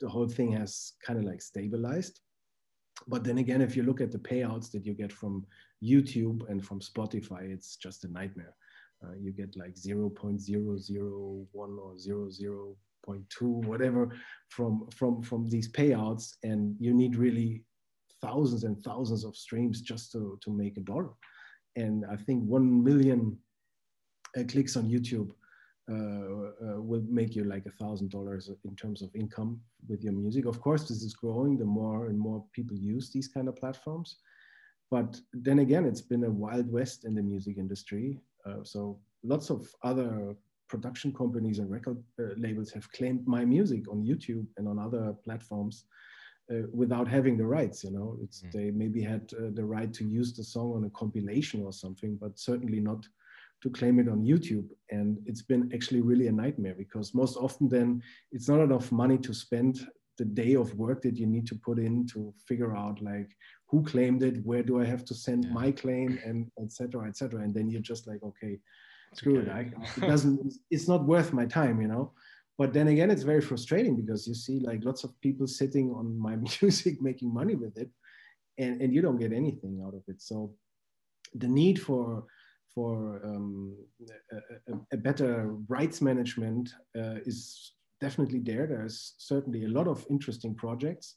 [0.00, 2.20] the whole thing has kind of like stabilized.
[3.06, 5.44] But then again, if you look at the payouts that you get from
[5.82, 8.54] YouTube and from Spotify, it's just a nightmare.
[9.02, 14.16] Uh, you get like 0.001 or 0.0.2, whatever,
[14.48, 16.36] from, from, from these payouts.
[16.42, 17.64] And you need really
[18.22, 21.10] thousands and thousands of streams just to, to make a dollar.
[21.76, 23.36] And I think 1 million
[24.38, 25.32] uh, clicks on YouTube
[25.88, 30.46] will make you like a thousand dollars in terms of income with your music.
[30.46, 34.16] Of course, this is growing the more and more people use these kind of platforms.
[34.90, 38.20] But then again, it's been a wild west in the music industry.
[38.46, 40.36] Uh, so lots of other
[40.68, 45.14] production companies and record uh, labels have claimed my music on YouTube and on other
[45.24, 45.84] platforms
[46.52, 47.84] uh, without having the rights.
[47.84, 48.52] You know, it's mm.
[48.52, 52.18] they maybe had uh, the right to use the song on a compilation or something,
[52.20, 53.06] but certainly not
[53.62, 54.68] to claim it on YouTube.
[54.90, 58.02] And it's been actually really a nightmare because most often then
[58.32, 59.86] it's not enough money to spend
[60.18, 63.30] the day of work that you need to put in to figure out like
[63.68, 65.52] who claimed it, where do I have to send yeah.
[65.52, 67.08] my claim and etc.
[67.08, 67.40] etc.
[67.40, 68.58] And then you're just like, okay,
[69.14, 69.50] screw okay.
[69.50, 69.52] it.
[69.52, 69.60] I,
[69.96, 72.12] it doesn't, it's not worth my time, you know?
[72.56, 76.16] But then again, it's very frustrating because you see like lots of people sitting on
[76.16, 77.90] my music making money with it
[78.58, 80.22] and, and you don't get anything out of it.
[80.22, 80.52] So
[81.34, 82.24] the need for
[82.74, 83.76] for um,
[84.68, 88.66] a, a, better rights management uh, is definitely there.
[88.66, 91.16] There's certainly a lot of interesting projects.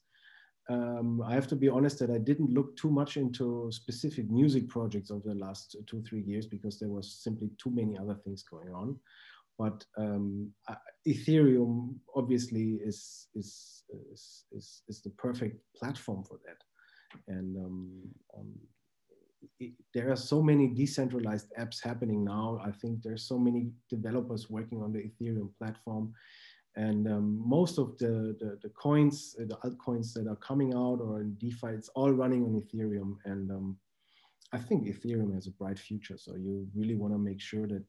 [0.70, 4.68] Um, I have to be honest that I didn't look too much into specific music
[4.68, 8.43] projects over the last two, three years because there was simply too many other things
[8.43, 8.97] going on.
[9.58, 10.76] But um, uh,
[11.08, 13.84] Ethereum obviously is, is,
[14.14, 14.43] is,
[14.88, 16.62] is, the perfect platform for that.
[17.28, 18.01] And um,
[18.38, 18.53] um
[19.94, 22.60] there are so many decentralized apps happening now.
[22.64, 26.14] I think there's so many developers working on the Ethereum platform.
[26.76, 31.00] And um, most of the, the, the coins, uh, the altcoins that are coming out
[31.02, 33.16] or in DeFi, it's all running on Ethereum.
[33.26, 33.78] And um,
[34.54, 36.18] I think Ethereum has a bright future.
[36.18, 37.86] So you really want to make sure that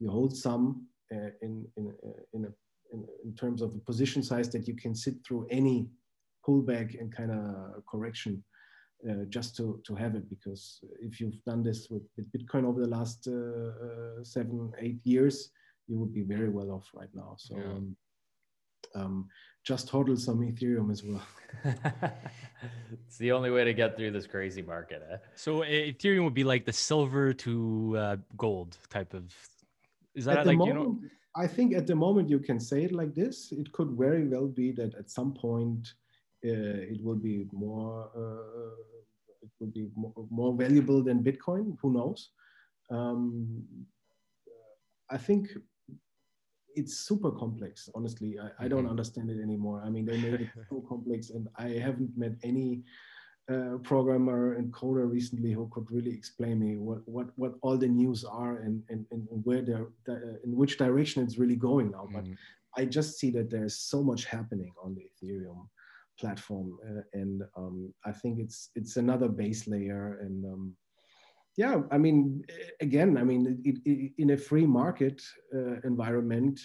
[0.00, 2.48] you hold some uh, in, in, uh, in, a,
[2.92, 5.88] in, in terms of a position size that you can sit through any
[6.46, 8.42] pullback and kind of correction
[9.08, 10.28] uh, just to, to have it.
[10.28, 15.00] Because if you've done this with, with Bitcoin over the last uh, uh, seven, eight
[15.04, 15.50] years,
[15.88, 17.36] you would be very well off right now.
[17.38, 17.64] So yeah.
[17.64, 17.96] um,
[18.94, 19.28] um,
[19.64, 21.22] just hodl some Ethereum as well.
[22.92, 25.02] it's the only way to get through this crazy market.
[25.10, 25.16] Eh?
[25.34, 29.24] So Ethereum would be like the silver to uh, gold type of.
[30.14, 30.98] Is that at like moment, you know?
[31.36, 33.52] I think at the moment you can say it like this.
[33.52, 36.03] It could very well be that at some point uh,
[36.44, 38.10] it will be more.
[38.16, 38.74] Uh,
[39.42, 41.76] it will be more, more, valuable than Bitcoin.
[41.82, 42.30] Who knows?
[42.90, 43.62] Um,
[45.10, 45.48] I think
[46.74, 47.88] it's super complex.
[47.94, 48.90] Honestly, I, I don't mm-hmm.
[48.90, 49.82] understand it anymore.
[49.84, 52.82] I mean, they made it so complex, and I haven't met any
[53.50, 57.88] uh, programmer and coder recently who could really explain me what what what all the
[57.88, 59.86] news are and and, and where they're
[60.44, 62.08] in which direction it's really going now.
[62.12, 62.36] But mm.
[62.76, 65.63] I just see that there's so much happening on the Ethereum
[66.18, 70.44] platform, uh, and um, I think it's it's another base layer and.
[70.44, 70.76] Um,
[71.56, 72.42] yeah, I mean,
[72.80, 75.22] again, I mean, it, it, in a free market
[75.54, 76.58] uh, environment,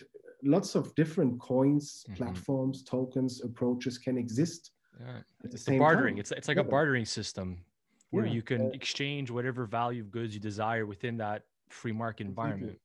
[0.44, 2.24] lots of different coins, mm-hmm.
[2.24, 4.72] platforms, tokens, approaches can exist.
[5.00, 5.20] Yeah.
[5.44, 6.16] It's the bartering.
[6.16, 6.20] Time.
[6.20, 6.64] It's it's like yeah.
[6.64, 7.64] a bartering system
[8.10, 8.34] where yeah.
[8.34, 12.80] you can uh, exchange whatever value of goods you desire within that free market environment.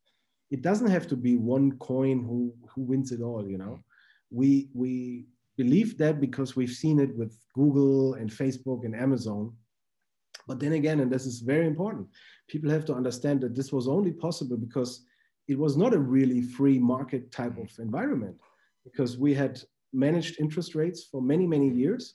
[0.51, 3.49] It doesn't have to be one coin who who wins it all.
[3.49, 4.37] You know, mm-hmm.
[4.39, 5.27] we we
[5.57, 9.53] believe that because we've seen it with Google and Facebook and Amazon
[10.47, 12.09] but then again, and this is very important,
[12.49, 15.05] people have to understand that this was only possible because
[15.49, 18.37] it was not a really free market type of environment
[18.85, 19.61] because we had
[19.93, 22.15] managed interest rates for many, many years.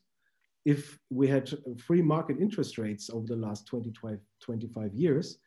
[0.66, 3.92] If we had free market interest rates over the last 20,
[4.42, 5.38] 25 years,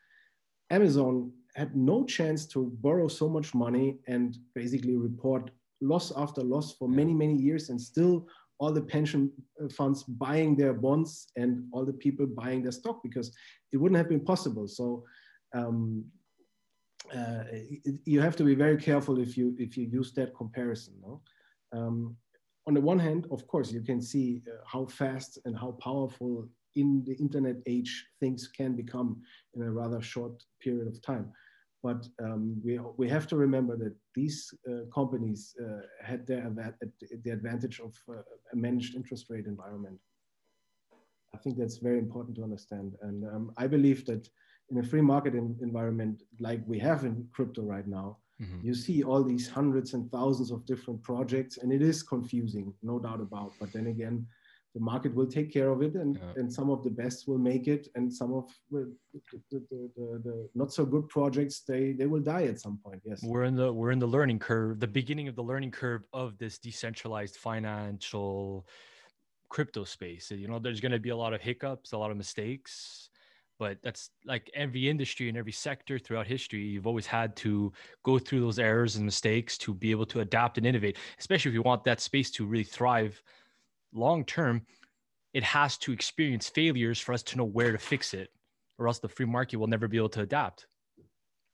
[0.70, 5.50] Amazon had no chance to borrow so much money and basically report
[5.82, 8.26] loss after loss for many, many years and still
[8.58, 9.30] all the pension
[9.62, 13.34] uh, funds buying their bonds and all the people buying their stock because
[13.72, 14.68] it wouldn't have been possible.
[14.68, 15.04] So
[15.52, 16.04] um,
[17.12, 17.44] uh,
[18.04, 20.94] you have to be very careful if you if you use that comparison.
[21.02, 21.20] No?
[21.72, 22.16] Um,
[22.68, 26.48] on the one hand, of course, you can see uh, how fast and how powerful
[26.76, 29.20] in the internet age things can become
[29.54, 31.32] in a rather short period of time.
[31.82, 36.52] But um, we, we have to remember that these uh, companies uh, had their,
[37.24, 38.22] the advantage of uh,
[38.52, 39.98] a managed interest rate environment.
[41.34, 42.92] I think that's very important to understand.
[43.02, 44.28] And um, I believe that
[44.70, 48.66] in a free market in, environment like we have in crypto right now, mm-hmm.
[48.66, 52.98] you see all these hundreds and thousands of different projects, and it is confusing, no
[52.98, 53.52] doubt about.
[53.58, 54.26] But then again,
[54.74, 56.40] the market will take care of it and, yeah.
[56.40, 58.92] and some of the best will make it and some of the,
[59.50, 63.22] the, the, the, not so good projects they they will die at some point yes
[63.22, 66.38] we're in the we're in the learning curve the beginning of the learning curve of
[66.38, 68.66] this decentralized financial
[69.48, 72.16] crypto space you know there's going to be a lot of hiccups a lot of
[72.16, 73.10] mistakes
[73.58, 77.70] but that's like every industry and every sector throughout history you've always had to
[78.02, 81.54] go through those errors and mistakes to be able to adapt and innovate especially if
[81.54, 83.22] you want that space to really thrive
[83.92, 84.62] long term,
[85.34, 88.30] it has to experience failures for us to know where to fix it,
[88.78, 90.66] or else the free market will never be able to adapt.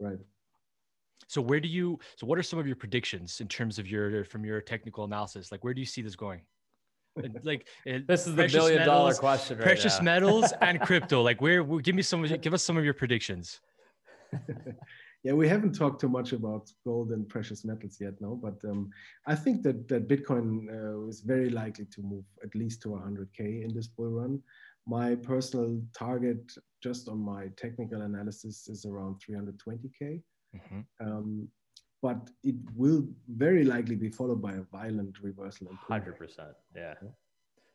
[0.00, 0.18] Right.
[1.26, 1.98] So where do you?
[2.16, 5.52] So what are some of your predictions in terms of your from your technical analysis?
[5.52, 6.40] Like where do you see this going?
[7.42, 9.58] like uh, this is the billion metals, dollar question.
[9.58, 10.04] Right precious now.
[10.04, 11.22] metals and crypto.
[11.22, 11.62] Like where?
[11.64, 12.22] Give me some.
[12.22, 13.60] Give us some of your predictions.
[15.28, 18.34] yeah, we haven't talked too much about gold and precious metals yet, no.
[18.34, 18.88] But um,
[19.26, 23.62] I think that that Bitcoin uh, is very likely to move at least to 100k
[23.62, 24.40] in this bull run.
[24.86, 26.50] My personal target,
[26.82, 30.22] just on my technical analysis, is around 320k.
[30.56, 30.80] Mm-hmm.
[30.98, 31.48] Um,
[32.00, 35.68] but it will very likely be followed by a violent reversal.
[35.88, 36.94] Hundred percent, yeah.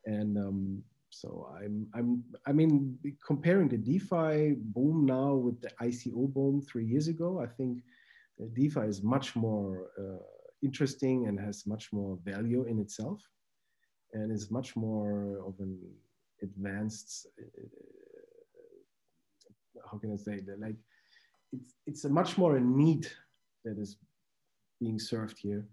[0.07, 0.83] And um,
[1.13, 6.85] so I'm, I'm, I mean, comparing the DeFi boom now with the ICO boom three
[6.85, 7.83] years ago, I think
[8.53, 10.23] DeFi is much more uh,
[10.63, 13.21] interesting and has much more value in itself,
[14.13, 15.77] and is much more of an
[16.41, 17.27] advanced.
[17.39, 17.67] Uh,
[19.89, 20.59] how can I say that?
[20.59, 20.77] Like,
[21.51, 23.07] it's it's a much more a need
[23.63, 23.97] that is
[24.79, 25.67] being served here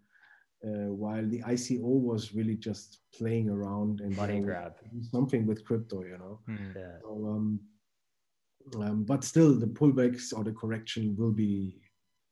[0.64, 4.74] uh, while the ICO was really just playing around and money grab
[5.10, 6.40] something with crypto, you know.
[6.48, 6.98] Mm, yeah.
[7.02, 7.60] So, um,
[8.82, 11.80] um, but still, the pullbacks or the correction will be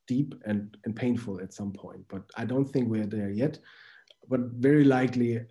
[0.06, 2.02] deep and, and painful at some point.
[2.08, 3.58] But I don't think we're there yet.
[4.28, 5.42] But very likely, uh,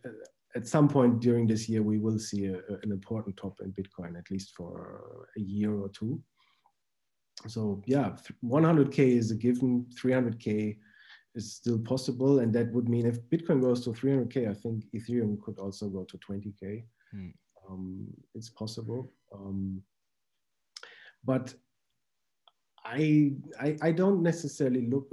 [0.56, 4.18] at some point during this year, we will see a, an important top in Bitcoin,
[4.18, 6.22] at least for a year or two.
[7.48, 9.86] So yeah, 100k is a given.
[10.00, 10.78] 300k
[11.38, 15.42] is still possible, and that would mean if Bitcoin goes to 300k, I think Ethereum
[15.42, 16.84] could also go to 20k.
[17.12, 17.30] Hmm.
[17.70, 19.82] Um, it's possible, um,
[21.24, 21.54] but
[22.86, 25.08] I, I, I don't necessarily look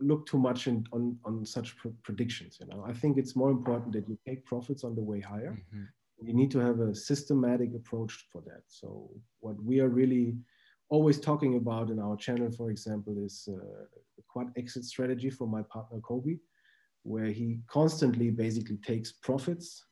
[0.00, 2.58] look too much in, on on such pr predictions.
[2.60, 5.52] You know, I think it's more important that you take profits on the way higher.
[5.52, 5.86] Mm -hmm.
[6.26, 8.62] You need to have a systematic approach for that.
[8.66, 8.86] So
[9.44, 10.26] what we are really
[10.92, 13.84] always talking about in our channel, for example, is uh,
[14.28, 16.36] quad exit strategy for my partner Kobe,
[17.02, 19.86] where he constantly basically takes profits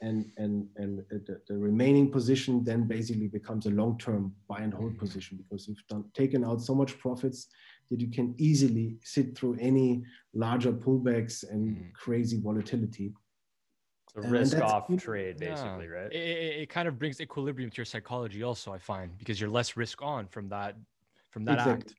[0.00, 4.98] and and and the, the, remaining position then basically becomes a long-term buy and hold
[4.98, 7.46] position because you've done taken out so much profits
[7.90, 10.02] that you can easily sit through any
[10.34, 11.92] larger pullbacks and mm.
[11.92, 13.12] crazy volatility
[14.16, 15.96] a risk off trade basically yeah.
[15.96, 19.50] right it, it, kind of brings equilibrium to your psychology also i find because you're
[19.50, 20.76] less risk on from that
[21.30, 21.72] from that exactly.
[21.72, 21.94] act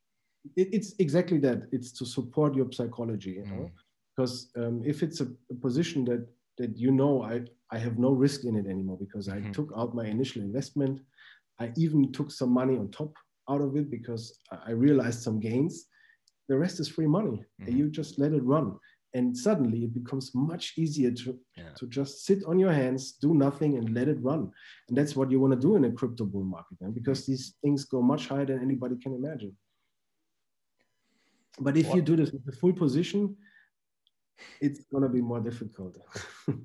[0.56, 3.72] it, it's exactly that it's to support your psychology you know mm.
[4.16, 6.26] because um, if it's a, a position that
[6.58, 7.42] that you know I,
[7.72, 9.52] I have no risk in it anymore because I mm-hmm.
[9.52, 11.02] took out my initial investment.
[11.60, 13.14] I even took some money on top
[13.50, 15.86] out of it because I realized some gains.
[16.48, 17.44] The rest is free money.
[17.62, 17.78] Mm-hmm.
[17.78, 18.78] You just let it run.
[19.16, 21.70] And suddenly it becomes much easier to, yeah.
[21.78, 24.52] to just sit on your hands, do nothing, and let it run.
[24.90, 27.32] And that's what you want to do in a crypto bull market, man, because mm-hmm.
[27.32, 29.56] these things go much higher than anybody can imagine.
[31.58, 31.96] But if what?
[31.96, 33.38] you do this with the full position,
[34.60, 35.98] it's going to be more difficult.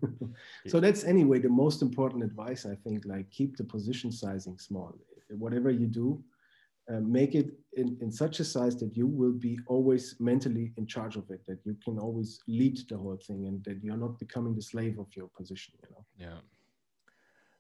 [0.67, 3.05] so that's anyway the most important advice I think.
[3.07, 4.99] Like keep the position sizing small.
[5.29, 6.25] Whatever you do,
[6.93, 10.87] uh, make it in, in such a size that you will be always mentally in
[10.87, 11.41] charge of it.
[11.47, 14.99] That you can always lead the whole thing, and that you're not becoming the slave
[14.99, 15.75] of your position.
[15.83, 16.05] You know.
[16.19, 16.41] Yeah.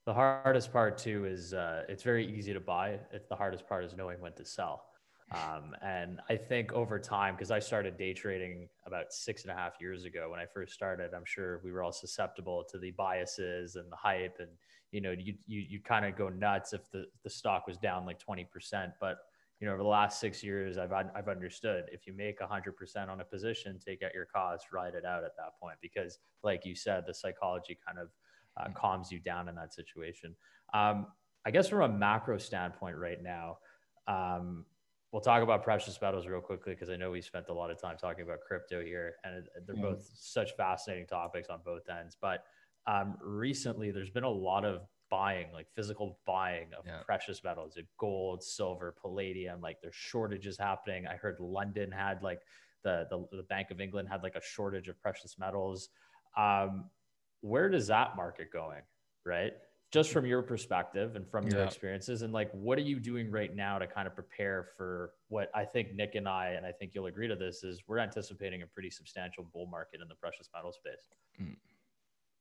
[0.06, 2.98] The hardest part too is uh, it's very easy to buy.
[3.12, 4.84] It's the hardest part is knowing when to sell.
[5.32, 9.54] Um, and I think over time, because I started day trading about six and a
[9.54, 12.90] half years ago when I first started, I'm sure we were all susceptible to the
[12.92, 14.38] biases and the hype.
[14.40, 14.48] And,
[14.90, 18.06] you know, you, you, you kind of go nuts if the, the stock was down
[18.06, 18.92] like 20%.
[19.00, 19.18] But,
[19.60, 23.20] you know, over the last six years, I've, I've understood if you make 100% on
[23.20, 25.76] a position, take out your costs, ride it out at that point.
[25.82, 28.08] Because, like you said, the psychology kind of
[28.58, 28.74] uh, mm.
[28.74, 30.34] calms you down in that situation.
[30.72, 31.08] Um,
[31.44, 33.58] I guess from a macro standpoint right now,
[34.08, 34.64] um,
[35.12, 37.78] we'll talk about precious metals real quickly because I know we spent a lot of
[37.78, 39.82] time talking about crypto here, and they're mm.
[39.82, 42.16] both such fascinating topics on both ends.
[42.18, 42.44] But
[42.86, 47.00] um, recently, there's been a lot of buying, like physical buying of yeah.
[47.04, 49.60] precious metals, like gold, silver, palladium.
[49.60, 51.06] Like there's shortages happening.
[51.06, 52.40] I heard London had like
[52.84, 55.90] the the, the Bank of England had like a shortage of precious metals.
[56.36, 56.84] Um,
[57.40, 58.82] where does that market going?
[59.24, 59.52] Right
[59.90, 61.66] just from your perspective and from your yeah.
[61.66, 65.50] experiences and like what are you doing right now to kind of prepare for what
[65.54, 68.62] i think nick and i and i think you'll agree to this is we're anticipating
[68.62, 71.08] a pretty substantial bull market in the precious metal space
[71.40, 71.56] mm.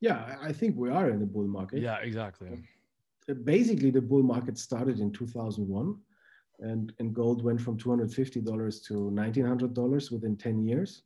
[0.02, 2.50] Yeah i think we are in a bull market yeah exactly
[3.30, 5.96] uh, basically the bull market started in 2001
[6.62, 11.04] and, and gold went from $250 to $1900 within 10 years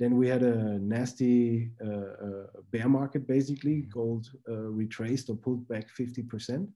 [0.00, 3.82] then we had a nasty uh, uh, bear market, basically.
[3.82, 6.66] Gold uh, retraced or pulled back 50%.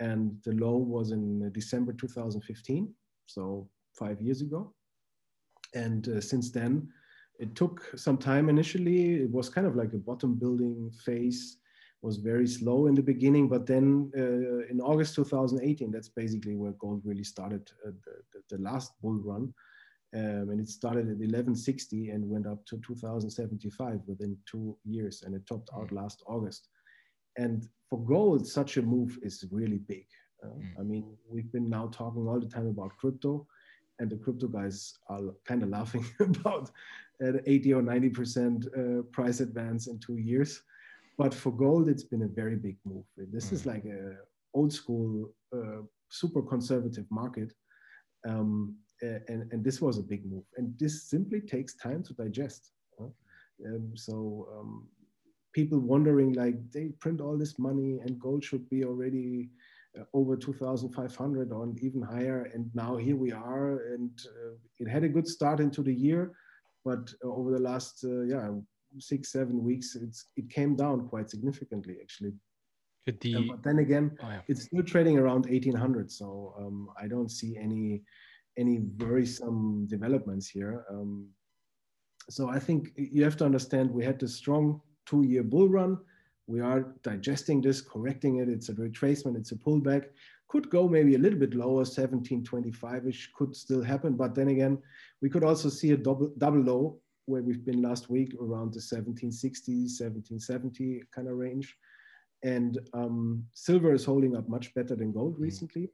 [0.00, 2.88] And the low was in December 2015,
[3.26, 4.72] so five years ago.
[5.74, 6.88] And uh, since then,
[7.38, 9.22] it took some time initially.
[9.22, 11.58] It was kind of like a bottom building phase,
[12.02, 13.48] was very slow in the beginning.
[13.48, 18.62] But then uh, in August 2018, that's basically where gold really started uh, the, the,
[18.62, 19.52] last bull run
[20.14, 25.34] um, and it started at 1160 and went up to 2075 within two years, and
[25.34, 25.96] it topped out mm.
[25.96, 26.68] last August.
[27.36, 30.06] And for gold, such a move is really big.
[30.42, 30.80] Uh, mm.
[30.80, 33.46] I mean, we've been now talking all the time about crypto,
[33.98, 36.70] and the crypto guys are kind of laughing about
[37.20, 40.62] an 80 or 90 percent uh, price advance in two years.
[41.16, 43.04] But for gold, it's been a very big move.
[43.16, 43.52] This mm.
[43.54, 44.16] is like a
[44.54, 47.52] old school, uh, super conservative market.
[48.28, 50.44] Um, and, and this was a big move.
[50.56, 52.72] And this simply takes time to digest.
[53.00, 54.88] Um, so um,
[55.52, 59.50] people wondering like they print all this money and gold should be already
[59.98, 62.50] uh, over 2,500 or even higher.
[62.54, 63.86] And now here we are.
[63.94, 66.32] And uh, it had a good start into the year,
[66.88, 68.48] but over the last uh, yeah
[68.98, 72.32] six seven weeks, it's it came down quite significantly actually.
[73.06, 74.40] The, but then again, oh, yeah.
[74.48, 76.12] it's still trading around 1800.
[76.12, 78.02] So um, I don't see any
[78.58, 80.84] any worrisome developments here.
[80.90, 81.28] Um,
[82.28, 85.96] so I think you have to understand we had this strong two-year bull run.
[86.46, 88.48] We are digesting this, correcting it.
[88.48, 90.04] It's a retracement, it's a pullback.
[90.48, 94.14] Could go maybe a little bit lower, 1725-ish could still happen.
[94.14, 94.78] But then again,
[95.20, 98.80] we could also see a double double low where we've been last week around the
[98.80, 101.76] 1760, 1770 kind of range.
[102.42, 105.42] And um, silver is holding up much better than gold mm.
[105.42, 105.90] recently.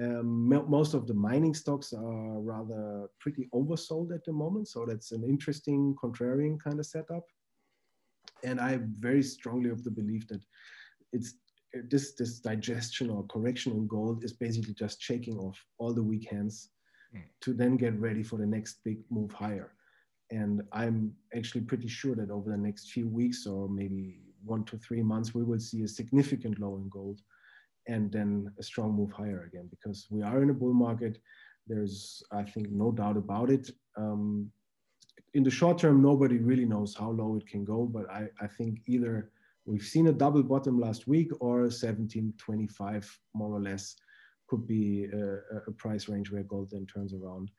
[0.00, 4.68] Um, most of the mining stocks are rather pretty oversold at the moment.
[4.68, 7.24] So that's an interesting contrarian kind of setup.
[8.44, 10.40] And I'm very strongly of the belief that
[11.12, 11.34] it's
[11.88, 16.28] this, this digestion or correction in gold is basically just shaking off all the weak
[16.30, 16.70] hands
[17.14, 17.22] mm.
[17.40, 19.72] to then get ready for the next big move higher.
[20.30, 24.78] And I'm actually pretty sure that over the next few weeks or maybe one to
[24.78, 27.20] three months, we will see a significant low in gold
[27.86, 31.18] and then a strong move higher again because we are in a bull market.
[31.66, 33.70] There's, I think, no doubt about it.
[33.96, 34.50] Um,
[35.34, 38.46] in the short term, nobody really knows how low it can go, but I, I
[38.46, 39.30] think either
[39.68, 43.94] we've seen a double bottom last week or 1725 more or less
[44.48, 47.50] could be a, a price range where gold then turns around.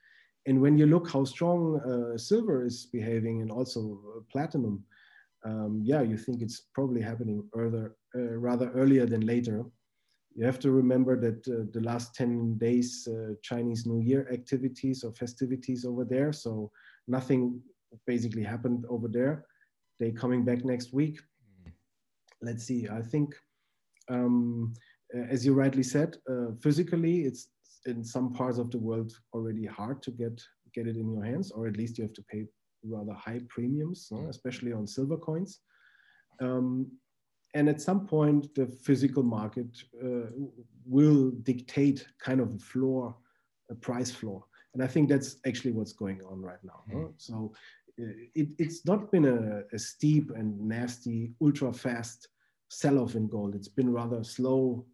[0.48, 4.84] And when you look how strong uh, silver is behaving and also uh, platinum,
[5.46, 9.64] um, yeah, you think it's probably happening earlier, uh, rather earlier than later.
[10.36, 15.04] You have to remember that uh, the last 10 days, uh, Chinese New Year activities
[15.04, 16.34] or festivities over there.
[16.34, 16.72] So
[17.08, 17.62] nothing
[18.08, 19.46] basically happened over there.
[20.00, 21.20] They coming back next week.
[22.42, 22.88] Let's see.
[22.88, 23.36] I think,
[24.10, 24.74] um,
[25.30, 27.50] as you rightly said, uh, physically, it's
[27.86, 30.42] in some parts of the world already hard to get
[30.74, 32.46] get it in your hands, or at least you have to pay
[32.84, 34.20] rather high premiums, no?
[34.20, 34.30] Mm.
[34.30, 35.60] especially on silver coins.
[36.42, 36.92] Um,
[37.56, 39.68] and at some point, the physical market
[40.04, 40.30] uh,
[40.86, 43.16] will dictate kind of a floor,
[43.72, 44.44] a price floor.
[44.74, 46.84] And I think that's actually what's going on right now.
[46.94, 47.14] Mm.
[47.18, 47.58] So uh,
[48.36, 52.28] it, it's not been a, a steep and nasty, ultra fast
[52.70, 53.56] sell off in gold.
[53.56, 54.86] It's been rather slow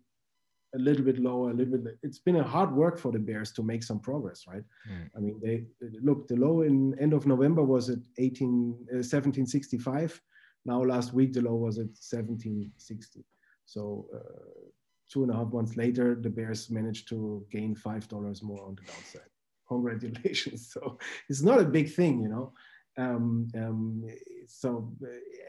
[0.76, 1.97] a little bit lower, a little bit.
[2.03, 4.64] It's been a hard work for the Bears to make some progress, right?
[4.91, 5.10] Mm.
[5.16, 5.64] I mean, they
[6.01, 10.22] look the low in end of November was at 18, uh, 1765.
[10.66, 13.24] Now last week the low was at 1760.
[13.66, 14.70] So uh,
[15.12, 18.76] two and a half months later, the Bears managed to gain five dollars more on
[18.76, 19.30] the downside.
[19.68, 20.70] Congratulations!
[20.74, 20.97] So
[21.30, 22.53] it's not a big thing, you know.
[22.97, 24.05] Um, um,
[24.47, 24.91] so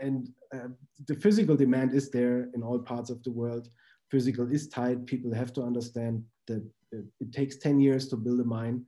[0.00, 0.68] and uh,
[1.06, 3.68] the physical demand is there in all parts of the world
[4.10, 5.06] physical is tight.
[5.06, 8.84] People have to understand that it takes 10 years to build a mine,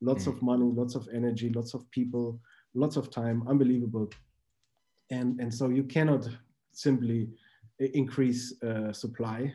[0.00, 0.28] lots mm.
[0.28, 2.40] of money, lots of energy, lots of people,
[2.74, 4.08] lots of time, unbelievable.
[5.10, 6.28] And, and so you cannot
[6.72, 7.28] simply
[7.78, 9.52] increase uh, supply.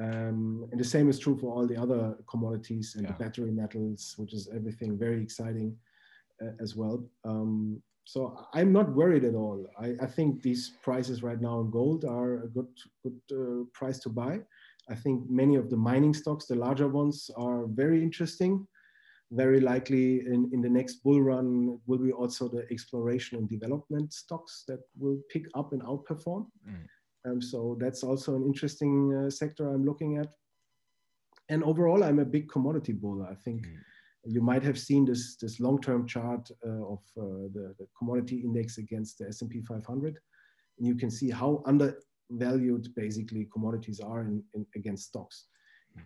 [0.00, 3.12] Um, and the same is true for all the other commodities and yeah.
[3.12, 5.87] the battery metals, which is everything very exciting uh,
[6.60, 7.04] as well.
[7.24, 9.66] Um, so I'm not worried at all.
[9.78, 12.68] I, I, think these prices right now in gold are a good,
[13.02, 14.40] good uh, price to buy.
[14.88, 18.66] I think many of the mining stocks, the larger ones, are very interesting.
[19.30, 24.14] Very likely in, in the next bull run will be also the exploration and development
[24.14, 26.46] stocks that will pick up and outperform.
[26.66, 26.86] Mm.
[27.26, 30.28] Um, so that's also an interesting uh, sector I'm looking at.
[31.50, 33.26] And overall, I'm a big commodity bull.
[33.30, 33.66] I think.
[33.66, 33.80] Mm
[34.28, 38.76] you might have seen this, this long-term chart uh, of uh, the, the, commodity index
[38.76, 40.18] against the S&P 500.
[40.78, 45.46] And you can see how undervalued basically commodities are in, in, against stocks.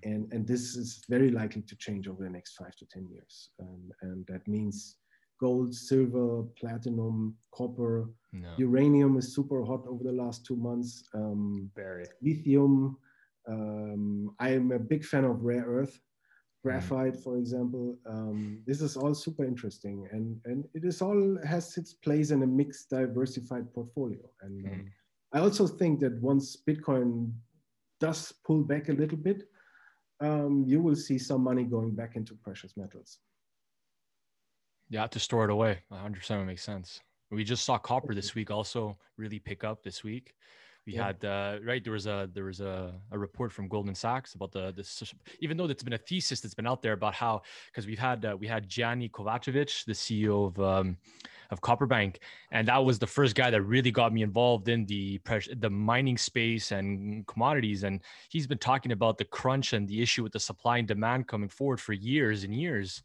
[0.04, 3.50] And, and this is very likely to change over the next five to 10 years.
[3.60, 4.96] Um, and that means
[5.40, 8.48] gold, silver, platinum, copper, no.
[8.56, 11.02] uranium is super hot over the last two months.
[11.14, 12.06] Um, very.
[12.22, 12.96] Lithium.
[13.48, 16.00] Um, I am a big fan of rare earth.
[16.62, 17.96] Graphite, for example.
[18.06, 22.42] Um, this is all super interesting, and and it is all has its place in
[22.42, 24.20] a mixed, diversified portfolio.
[24.42, 24.88] And um, mm.
[25.32, 27.32] I also think that once Bitcoin
[28.00, 29.48] does pull back a little bit,
[30.20, 33.18] um, you will see some money going back into precious metals.
[34.88, 35.78] Yeah, to store it away.
[35.90, 37.00] 100% makes sense.
[37.30, 40.34] We just saw copper this week also really pick up this week
[40.86, 41.06] we yeah.
[41.06, 44.52] had uh, right there was a there was a, a report from Goldman Sachs about
[44.52, 47.86] the this even though it's been a thesis that's been out there about how because
[47.86, 50.96] we've had uh, we had Gianni Kovacevic the CEO of um,
[51.50, 52.16] of Copperbank
[52.50, 55.20] and that was the first guy that really got me involved in the
[55.58, 60.22] the mining space and commodities and he's been talking about the crunch and the issue
[60.22, 63.02] with the supply and demand coming forward for years and years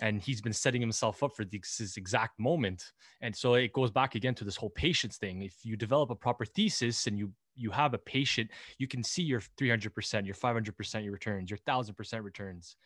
[0.00, 4.14] and he's been setting himself up for this exact moment and so it goes back
[4.14, 7.70] again to this whole patience thing if you develop a proper thesis and you you
[7.70, 12.76] have a patient you can see your 300% your 500% your returns your 1000% returns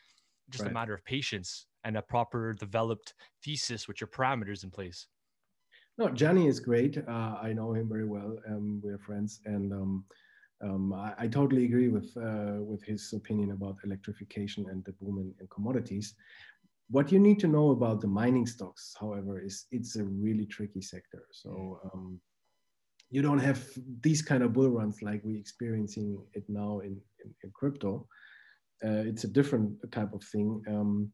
[0.50, 0.70] just right.
[0.70, 5.06] a matter of patience and a proper developed thesis with your parameters in place.
[5.98, 6.96] No, Gianni is great.
[6.96, 8.38] Uh, I know him very well.
[8.48, 10.04] Um, we're friends, and um,
[10.62, 15.18] um, I, I, totally agree with uh, with his opinion about electrification and the boom
[15.18, 16.14] in, in, commodities.
[16.92, 20.82] What you need to know about the mining stocks, however, is it's a really tricky
[20.82, 21.24] sector.
[21.32, 21.94] So mm.
[21.94, 22.20] um,
[23.10, 23.62] you don't have
[24.02, 28.06] these kind of bull runs like we're experiencing it now in, in, in crypto.
[28.84, 30.62] Uh, it's a different type of thing.
[30.68, 31.10] Um,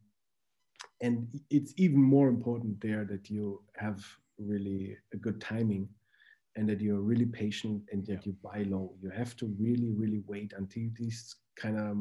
[1.01, 4.05] and it's even more important there that you have
[4.39, 5.89] really a good timing
[6.57, 8.95] and that you're really patient and that you buy low.
[9.01, 11.99] You have to really, really wait until these kind of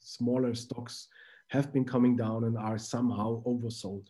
[0.00, 1.08] smaller stocks
[1.48, 4.06] have been coming down and are somehow oversold.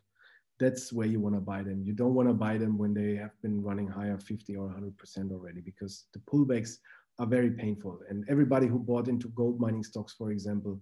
[0.59, 1.83] That's where you want to buy them.
[1.85, 5.31] You don't want to buy them when they have been running higher 50 or 100%
[5.31, 6.79] already because the pullbacks
[7.21, 8.01] are very painful.
[8.09, 10.81] And everybody who bought into gold mining stocks, for example,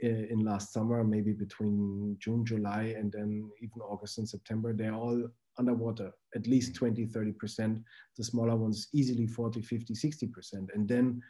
[0.00, 5.26] in last summer, maybe between June, July, and then even August and September, they're all
[5.58, 7.82] underwater, at least 20, 30%.
[8.16, 10.68] The smaller ones, easily 40, 50, 60%.
[10.74, 11.20] And then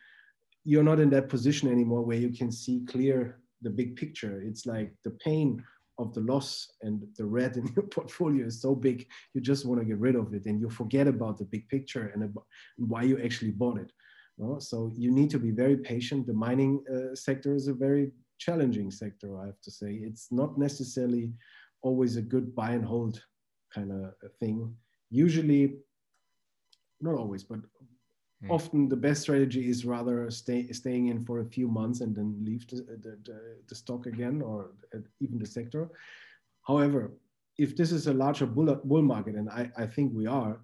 [0.64, 4.42] you're not in that position anymore where you can see clear the big picture.
[4.42, 5.62] It's like the pain
[5.98, 9.80] of the loss and the red in your portfolio is so big, you just want
[9.80, 12.44] to get rid of it and you forget about the big picture and, about,
[12.76, 13.90] why you actually bought it.
[14.58, 16.26] So you need to be very patient.
[16.26, 19.94] The mining uh, sector is a very challenging sector, I have to say.
[20.02, 21.32] It's not necessarily
[21.80, 23.22] always a good buy and hold
[23.74, 24.74] kind of thing.
[25.10, 25.76] Usually,
[27.00, 27.60] not always, but
[28.42, 28.50] hmm.
[28.50, 32.36] often the best strategy is rather stay, staying in for a few months and then
[32.44, 34.70] leave the, the, the, the stock again or
[35.20, 35.88] even the sector.
[36.66, 37.12] However,
[37.58, 40.58] if this is a larger bull, bull market, and I, I think we are,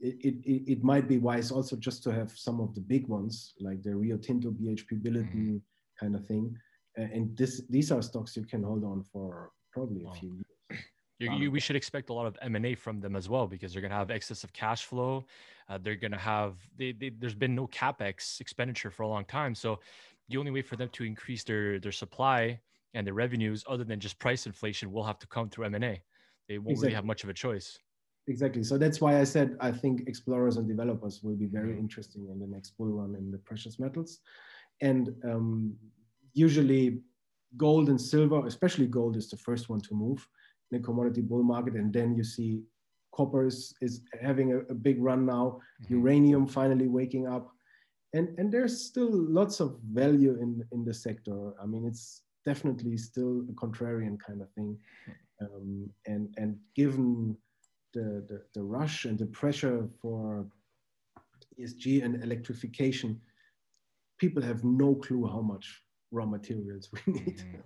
[0.00, 3.54] it, it, it might be wise also just to have some of the big ones
[3.60, 5.56] like the Rio Tinto, BHP Billiton mm-hmm.
[6.00, 6.56] kind of thing.
[6.96, 10.47] And this, these are stocks you can hold on for probably a few years.
[11.18, 13.90] You, we should expect a lot of M&A from them as well because they're going
[13.90, 15.26] to have excess of cash flow.
[15.68, 19.24] Uh, they're going to have, they, they, there's been no capex expenditure for a long
[19.24, 19.54] time.
[19.54, 19.80] So
[20.28, 22.60] the only way for them to increase their, their supply
[22.94, 26.00] and their revenues other than just price inflation will have to come through M&A.
[26.48, 26.86] They won't exactly.
[26.86, 27.78] really have much of a choice.
[28.28, 28.62] Exactly.
[28.62, 31.80] So that's why I said I think explorers and developers will be very mm-hmm.
[31.80, 34.20] interesting in the next bull run in the precious metals.
[34.80, 35.74] And um,
[36.34, 37.00] usually
[37.56, 40.28] gold and silver, especially gold is the first one to move
[40.70, 41.74] in the commodity bull market.
[41.74, 42.62] And then you see
[43.14, 45.94] copper is, is having a, a big run now, mm-hmm.
[45.94, 47.50] uranium finally waking up.
[48.14, 51.52] And, and there's still lots of value in, in the sector.
[51.62, 54.78] I mean, it's definitely still a contrarian kind of thing.
[55.40, 57.36] Um, and, and given
[57.94, 60.46] the, the, the rush and the pressure for
[61.60, 63.20] ESG and electrification,
[64.18, 67.38] people have no clue how much raw materials we need.
[67.38, 67.60] Mm-hmm.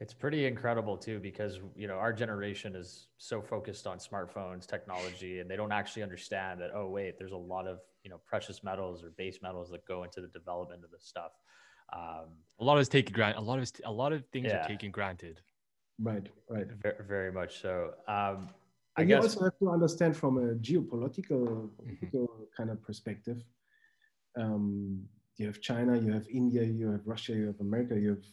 [0.00, 5.40] It's pretty incredible too, because you know our generation is so focused on smartphones, technology,
[5.40, 6.70] and they don't actually understand that.
[6.74, 10.04] Oh, wait, there's a lot of you know precious metals or base metals that go
[10.04, 11.32] into the development of this stuff.
[11.92, 12.28] Um,
[12.60, 13.40] a lot is taken granted.
[13.40, 14.64] A lot of a lot of things yeah.
[14.64, 15.40] are taken granted.
[16.00, 16.66] Right, right.
[16.82, 17.90] Very, very much so.
[18.08, 18.48] Um,
[18.96, 22.24] I guess, you also have to understand from a geopolitical mm-hmm.
[22.56, 23.42] kind of perspective.
[24.34, 25.02] Um,
[25.36, 28.24] you have China, you have India, you have Russia, you have America, you have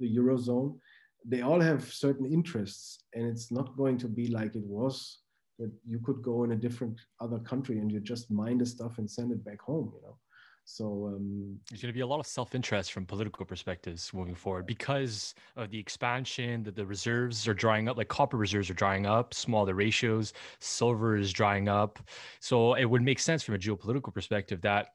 [0.00, 0.76] the Eurozone
[1.24, 5.20] they all have certain interests and it's not going to be like it was
[5.58, 8.98] that you could go in a different other country and you just mine the stuff
[8.98, 10.18] and send it back home you know?
[10.66, 14.66] So um, there's going to be a lot of self-interest from political perspectives moving forward
[14.66, 19.04] because of the expansion that the reserves are drying up like copper reserves are drying
[19.04, 21.98] up smaller ratios silver is drying up.
[22.40, 24.88] So it would make sense from a geopolitical perspective that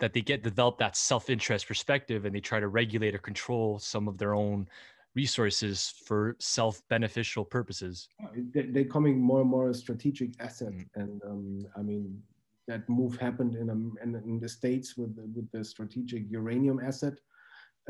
[0.00, 4.06] that they get develop that self-interest perspective and they try to regulate or control some
[4.06, 4.68] of their own
[5.14, 8.08] resources for self-beneficial purposes.
[8.52, 10.86] They're coming more and more a strategic asset, mm.
[10.96, 12.22] and um, I mean
[12.66, 16.80] that move happened in, um, in, in, the states with the, with the strategic uranium
[16.82, 17.12] asset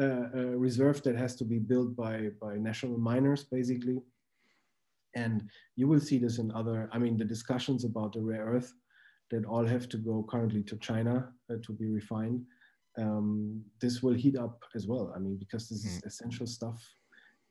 [0.01, 4.01] uh, uh, reserve that has to be built by by national miners, basically.
[5.15, 6.89] And you will see this in other.
[6.93, 8.73] I mean, the discussions about the rare earth
[9.31, 12.43] that all have to go currently to China uh, to be refined.
[12.99, 15.13] Um, this will heat up as well.
[15.17, 15.89] I mean, because this mm.
[15.89, 16.81] is essential stuff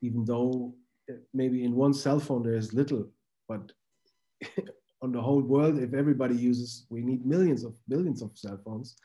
[0.04, 0.74] even though
[1.10, 3.08] uh, maybe in one cell phone there is little,
[3.48, 3.72] but
[5.02, 8.96] on the whole world, if everybody uses, we need millions of billions of cell phones,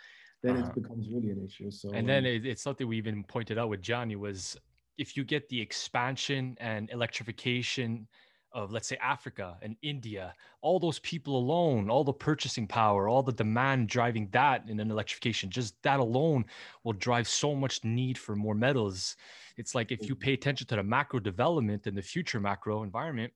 [0.44, 0.68] then uh-huh.
[0.68, 1.72] it becomes really an issue.
[1.72, 4.58] So, and then um, it's something we even pointed out with Gianni was
[4.98, 8.08] if you get the expansion and electrification
[8.52, 13.24] of let's say Africa and India, all those people alone, all the purchasing power, all
[13.24, 16.46] the demand driving that in an electrification, just that alone
[16.84, 19.16] will drive so much need for more metals.
[19.58, 23.34] It's like if you pay attention to the macro development and the future macro environment,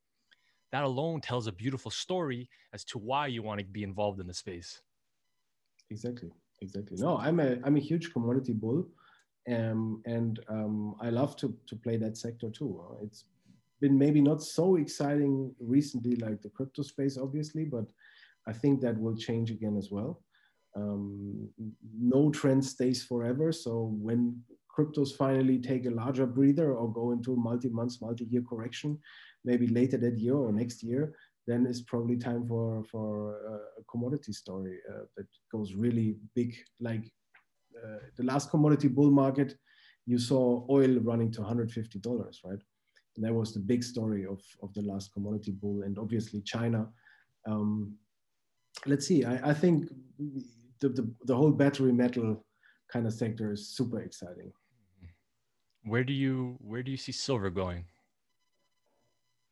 [0.72, 4.28] that alone tells a beautiful story as to why you want to be involved in
[4.28, 4.82] the space.
[5.90, 6.32] Exactly.
[6.62, 6.98] Exactly.
[6.98, 8.88] No, I'm a I'm a huge commodity bull.
[9.50, 12.82] Um, and um, I love to, to play that sector too.
[13.04, 13.26] It's
[13.84, 17.88] been maybe not so exciting recently like the crypto space obviously but
[18.52, 20.14] i think that will change again as well.
[20.76, 21.50] Um,
[22.16, 23.74] no trend stays forever so
[24.08, 24.22] when
[24.74, 28.98] cryptos finally take a larger breather or go into multi-months multi-year correction
[29.50, 31.04] maybe later that year or next year
[31.48, 33.08] then it's probably time for for
[33.80, 36.56] a commodity story uh, that goes really big.
[36.80, 37.06] Like
[37.84, 39.50] uh, the last commodity bull market
[40.06, 42.64] you saw oil running to 150 dollars right
[43.16, 46.88] and that was the big story of, of the last commodity bull and obviously China.
[47.46, 47.96] Um,
[48.86, 49.90] let's see, I, I think
[50.80, 52.44] the, the, the, whole battery metal
[52.92, 54.52] kind of sector is super exciting.
[55.86, 57.86] Where do you where do you see silver going?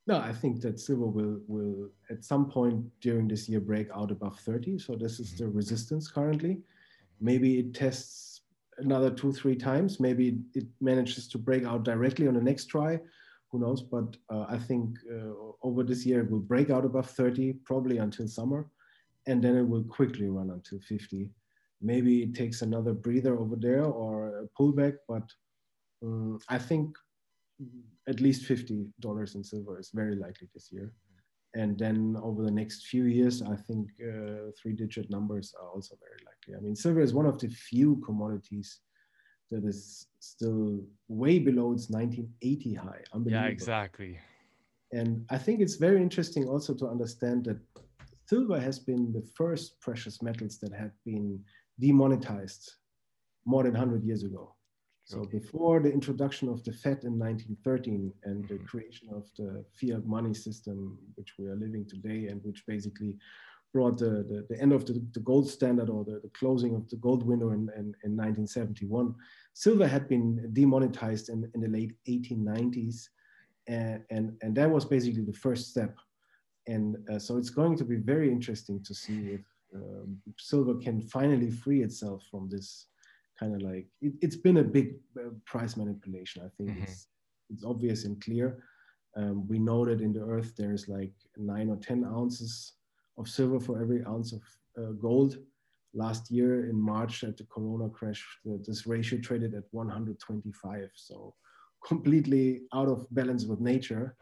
[0.08, 4.12] No, I think that silver will will at some point during this year break out
[4.12, 4.80] above 30.
[4.80, 6.62] So this is the resistance currently.
[7.20, 8.42] Maybe it tests
[8.78, 10.00] another two, three times.
[10.00, 13.00] Maybe it manages to break out directly on the next try
[13.52, 13.82] who knows?
[13.82, 15.34] But uh, I think uh,
[15.64, 18.68] over this year it will break out above 30, probably until summer,
[19.28, 21.30] and then it will quickly run until 50.
[21.82, 25.24] Maybe it takes another breather over there or a pullback, but
[26.04, 26.96] um, I think
[28.08, 30.94] at least $50 in silver is very likely this year.
[31.54, 35.98] And then over the next few years, I think uh, three digit numbers are also
[36.00, 36.56] very likely.
[36.56, 38.80] I mean, silver is one of the few commodities
[39.52, 43.04] that is still way below its 1980 high.
[43.26, 44.18] Yeah, exactly.
[44.92, 47.58] And I think it's very interesting also to understand that
[48.26, 51.40] silver has been the first precious metals that have been
[51.80, 52.74] demonetized
[53.46, 54.56] more than 100 years ago.
[55.04, 58.66] So before the introduction of the Fed in 1913 and the mm-hmm.
[58.66, 63.18] creation of the fiat money system, which we are living today, and which basically
[63.74, 66.90] brought the, the, the end of the, the, gold standard or the, the closing of
[66.90, 69.16] the gold window in, in, in 1971.
[69.54, 73.08] Silver had been demonetized in, in the late 1890s,
[73.68, 75.98] and, and, and that was basically the first step.
[76.68, 79.42] And uh, so it's going to be very interesting to see if
[79.74, 82.88] um, silver can finally free itself from this
[83.40, 86.44] kind of like it, has been a big uh, price manipulation.
[86.46, 86.84] I think mm-hmm.
[86.84, 87.08] it's
[87.50, 88.64] it's obvious and clear.
[89.18, 92.74] Um, we know that in the earth there's like nine or ten ounces
[93.22, 94.42] of silver for every ounce of
[94.78, 95.38] uh, gold.
[95.94, 100.90] Last year in March at the Corona crash, the, this ratio traded at 125.
[100.96, 101.36] So
[101.86, 104.16] completely out of balance with nature.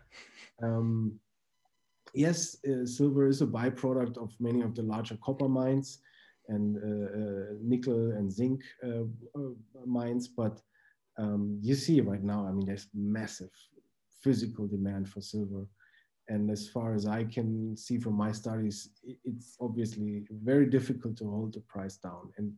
[0.63, 1.19] Um,
[2.13, 5.99] yes, uh, silver is a byproduct of many of the larger copper mines
[6.47, 9.03] and uh, uh, nickel and zinc uh,
[9.35, 9.51] uh,
[9.85, 10.59] mines, but
[11.17, 13.51] um, you see right now, I mean, there's massive
[14.23, 15.65] physical demand for silver
[16.29, 18.89] and as far as I can see from my studies,
[19.25, 22.31] it's obviously very difficult to hold the price down.
[22.37, 22.53] And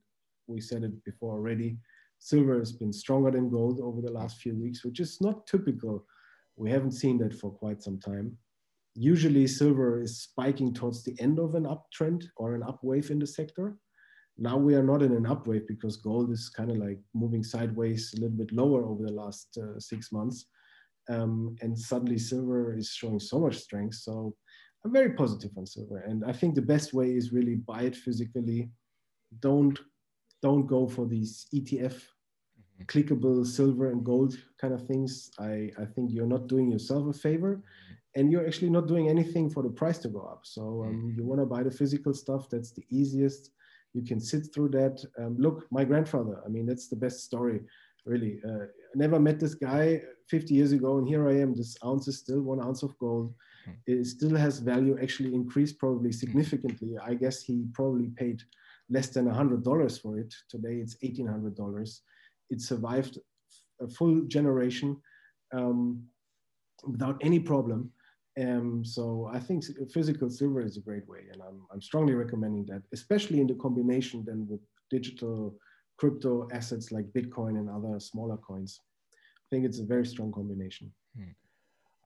[0.47, 1.77] we said it before already,
[2.19, 6.05] silver has been stronger than gold over the last few weeks, which is not typical.
[6.57, 8.37] We haven't seen that for quite some time.
[8.93, 13.27] Usually silver is spiking towards the end of an uptrend or an upwave in the
[13.27, 13.77] sector.
[14.37, 18.13] Now we are not in an upwave because gold is kind of like moving sideways
[18.13, 20.47] a little bit lower over the last uh, six months
[21.09, 23.95] um, and suddenly silver is showing so much strength.
[23.95, 24.35] So
[24.83, 27.95] I'm very positive on silver, and I think the best way is really buy it
[27.95, 28.69] physically.
[29.39, 29.79] Don't
[30.41, 32.83] don't go for these ETF mm-hmm.
[32.85, 35.31] clickable silver and gold kind of things.
[35.39, 37.93] I, I think you're not doing yourself a favor mm-hmm.
[38.15, 40.41] and you're actually not doing anything for the price to go up.
[40.43, 41.09] So um, mm-hmm.
[41.17, 42.49] you want to buy the physical stuff.
[42.49, 43.51] That's the easiest.
[43.93, 45.03] You can sit through that.
[45.19, 47.61] Um, look, my grandfather, I mean, that's the best story,
[48.05, 48.39] really.
[48.47, 51.55] Uh, I never met this guy 50 years ago, and here I am.
[51.55, 53.33] This ounce is still one ounce of gold.
[53.65, 53.71] Hmm.
[53.85, 56.97] It still has value, actually increased probably significantly.
[57.03, 58.41] I guess he probably paid
[58.89, 60.33] less than $100 for it.
[60.49, 61.99] Today it's $1,800.
[62.49, 63.19] It survived
[63.81, 64.97] a full generation
[65.53, 66.03] um,
[66.85, 67.91] without any problem.
[68.39, 72.65] Um, so I think physical silver is a great way, and I'm, I'm strongly recommending
[72.67, 75.55] that, especially in the combination then with digital
[76.01, 78.81] crypto assets like Bitcoin and other smaller coins.
[79.13, 80.91] I think it's a very strong combination.
[81.15, 81.35] Hmm.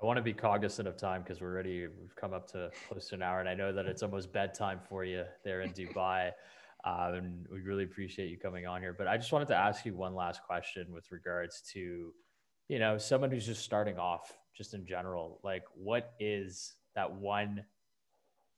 [0.01, 3.07] I want to be cognizant of time because we're already we've come up to close
[3.09, 6.31] to an hour, and I know that it's almost bedtime for you there in Dubai.
[6.88, 8.93] Um, and we really appreciate you coming on here.
[8.95, 12.13] But I just wanted to ask you one last question with regards to,
[12.69, 17.65] you know, someone who's just starting off just in general, like what is that one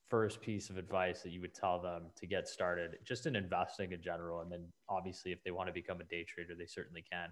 [0.10, 3.92] first piece of advice that you would tell them to get started just in investing
[3.92, 4.42] in general?
[4.42, 7.30] And then obviously, if they want to become a day trader, they certainly can.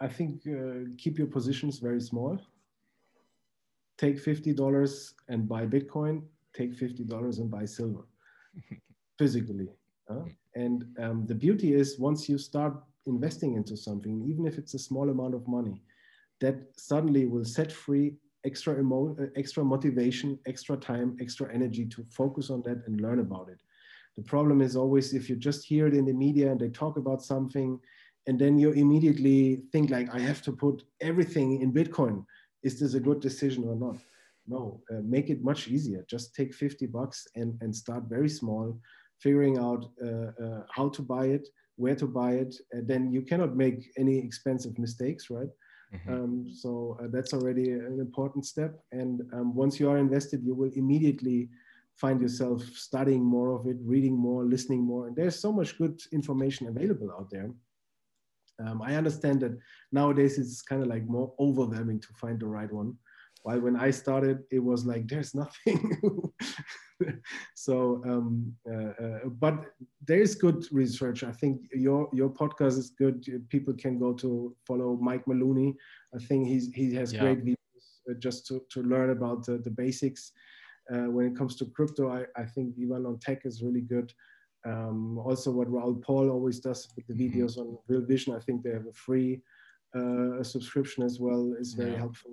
[0.00, 2.38] I think uh, keep your positions very small.
[3.98, 6.22] Take $50 and buy Bitcoin,
[6.52, 8.04] take $50 and buy silver
[9.18, 9.68] physically.
[10.10, 10.24] Uh?
[10.54, 12.74] And um, the beauty is once you start
[13.06, 15.80] investing into something, even if it's a small amount of money,
[16.40, 22.04] that suddenly will set free extra emo- uh, extra motivation, extra time, extra energy to
[22.10, 23.60] focus on that and learn about it.
[24.16, 26.96] The problem is always if you just hear it in the media and they talk
[26.96, 27.78] about something,
[28.26, 32.24] and then you immediately think like, I have to put everything in Bitcoin.
[32.62, 33.96] Is this a good decision or not?
[34.46, 36.04] No, uh, make it much easier.
[36.08, 38.78] Just take 50 bucks and, and start very small,
[39.20, 42.54] figuring out uh, uh, how to buy it, where to buy it.
[42.72, 45.48] And then you cannot make any expensive mistakes, right?
[45.94, 46.12] Mm-hmm.
[46.12, 48.78] Um, so uh, that's already an important step.
[48.92, 51.50] And um, once you are invested, you will immediately
[51.96, 55.06] find yourself studying more of it, reading more, listening more.
[55.06, 57.50] And there's so much good information available out there.
[58.64, 59.58] Um, I understand that
[59.90, 62.96] nowadays it's kind of like more overwhelming to find the right one.
[63.42, 66.00] While when I started, it was like there's nothing.
[67.54, 69.64] so, um, uh, uh, but
[70.06, 71.22] there is good research.
[71.24, 73.24] I think your your podcast is good.
[73.48, 75.74] People can go to follow Mike Maloney.
[76.14, 77.20] I think he's he has yeah.
[77.20, 77.56] great videos
[78.10, 80.32] uh, just to, to learn about the, the basics.
[80.92, 84.12] Uh, when it comes to crypto, I, I think Ivan on tech is really good.
[84.66, 87.40] Um, also, what Raoul Paul always does with the mm-hmm.
[87.40, 89.40] videos on Real Vision, I think they have a free
[89.94, 91.98] uh, subscription as well, is very yeah.
[91.98, 92.32] helpful.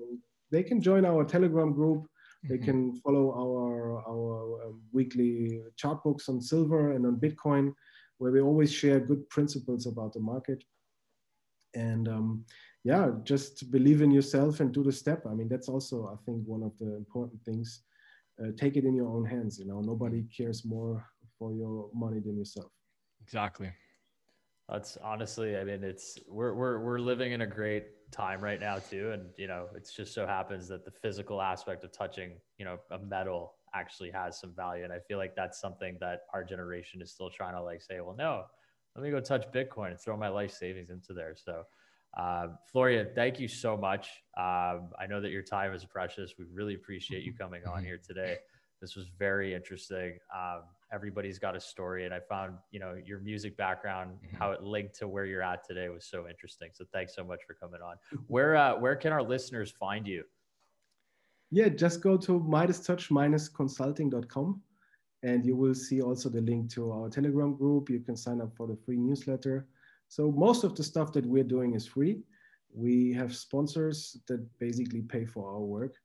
[0.52, 2.08] They can join our Telegram group.
[2.44, 2.66] They mm-hmm.
[2.66, 7.74] can follow our our um, weekly chart books on silver and on Bitcoin,
[8.18, 10.64] where we always share good principles about the market.
[11.76, 12.46] And um,
[12.84, 15.26] yeah, just believe in yourself and do the step.
[15.30, 17.84] I mean, that's also I think one of the important things.
[18.42, 19.60] Uh, take it in your own hands.
[19.60, 21.06] You know, nobody cares more
[21.38, 22.72] for your money than yourself.
[23.22, 23.70] Exactly.
[24.70, 28.78] That's honestly, I mean, it's we're we're we're living in a great time right now
[28.78, 32.66] too, and you know, it's just so happens that the physical aspect of touching, you
[32.66, 36.44] know, a metal actually has some value, and I feel like that's something that our
[36.44, 38.44] generation is still trying to like say, well, no,
[38.96, 41.36] let me go touch Bitcoin and throw my life savings into there.
[41.36, 41.64] So,
[42.18, 44.10] uh, Florian, thank you so much.
[44.38, 46.34] Um, I know that your time is precious.
[46.38, 48.38] We really appreciate you coming on here today.
[48.82, 50.18] This was very interesting.
[50.36, 50.62] Um,
[50.92, 54.38] everybody's got a story, and I found you know your music background, mm-hmm.
[54.38, 56.70] how it linked to where you're at today, was so interesting.
[56.74, 57.96] So thanks so much for coming on.
[58.28, 60.24] Where uh, where can our listeners find you?
[61.52, 64.62] Yeah, just go to MidasTouch-consulting.com
[65.24, 67.90] and you will see also the link to our Telegram group.
[67.90, 69.68] You can sign up for the free newsletter.
[70.08, 72.22] So most of the stuff that we're doing is free.
[72.74, 75.96] We have sponsors that basically pay for our work.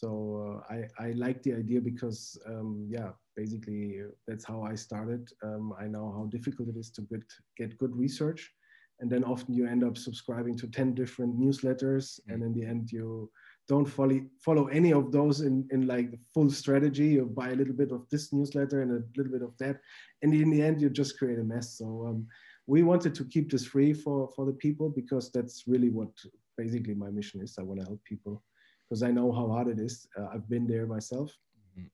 [0.00, 5.30] So uh, I, I like the idea because, um, yeah, basically that's how I started.
[5.42, 7.22] Um, I know how difficult it is to get,
[7.56, 8.52] get good research.
[9.00, 12.20] And then often you end up subscribing to 10 different newsletters.
[12.20, 12.34] Mm.
[12.34, 13.30] And in the end, you
[13.68, 17.06] don't follow, follow any of those in, in like the full strategy.
[17.06, 19.80] You buy a little bit of this newsletter and a little bit of that.
[20.20, 21.78] And in the end, you just create a mess.
[21.78, 22.26] So um,
[22.66, 26.10] we wanted to keep this free for, for the people because that's really what
[26.58, 27.56] basically my mission is.
[27.58, 28.42] I want to help people
[28.88, 30.06] because I know how hard it is.
[30.18, 31.36] Uh, I've been there myself.
[31.78, 31.86] Mm-hmm.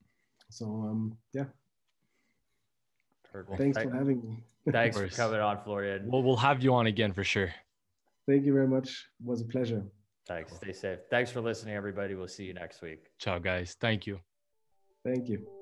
[0.50, 1.44] So um, yeah.
[3.30, 3.58] Perfect.
[3.58, 4.44] Thanks for having me.
[4.70, 6.10] Thanks for coming on, Florian.
[6.10, 7.52] Well, we'll have you on again for sure.
[8.28, 9.06] Thank you very much.
[9.20, 9.82] It was a pleasure.
[10.28, 10.54] Thanks.
[10.54, 10.98] Stay safe.
[11.10, 12.14] Thanks for listening, everybody.
[12.14, 13.10] We'll see you next week.
[13.18, 13.76] Ciao, guys.
[13.80, 14.20] Thank you.
[15.04, 15.61] Thank you.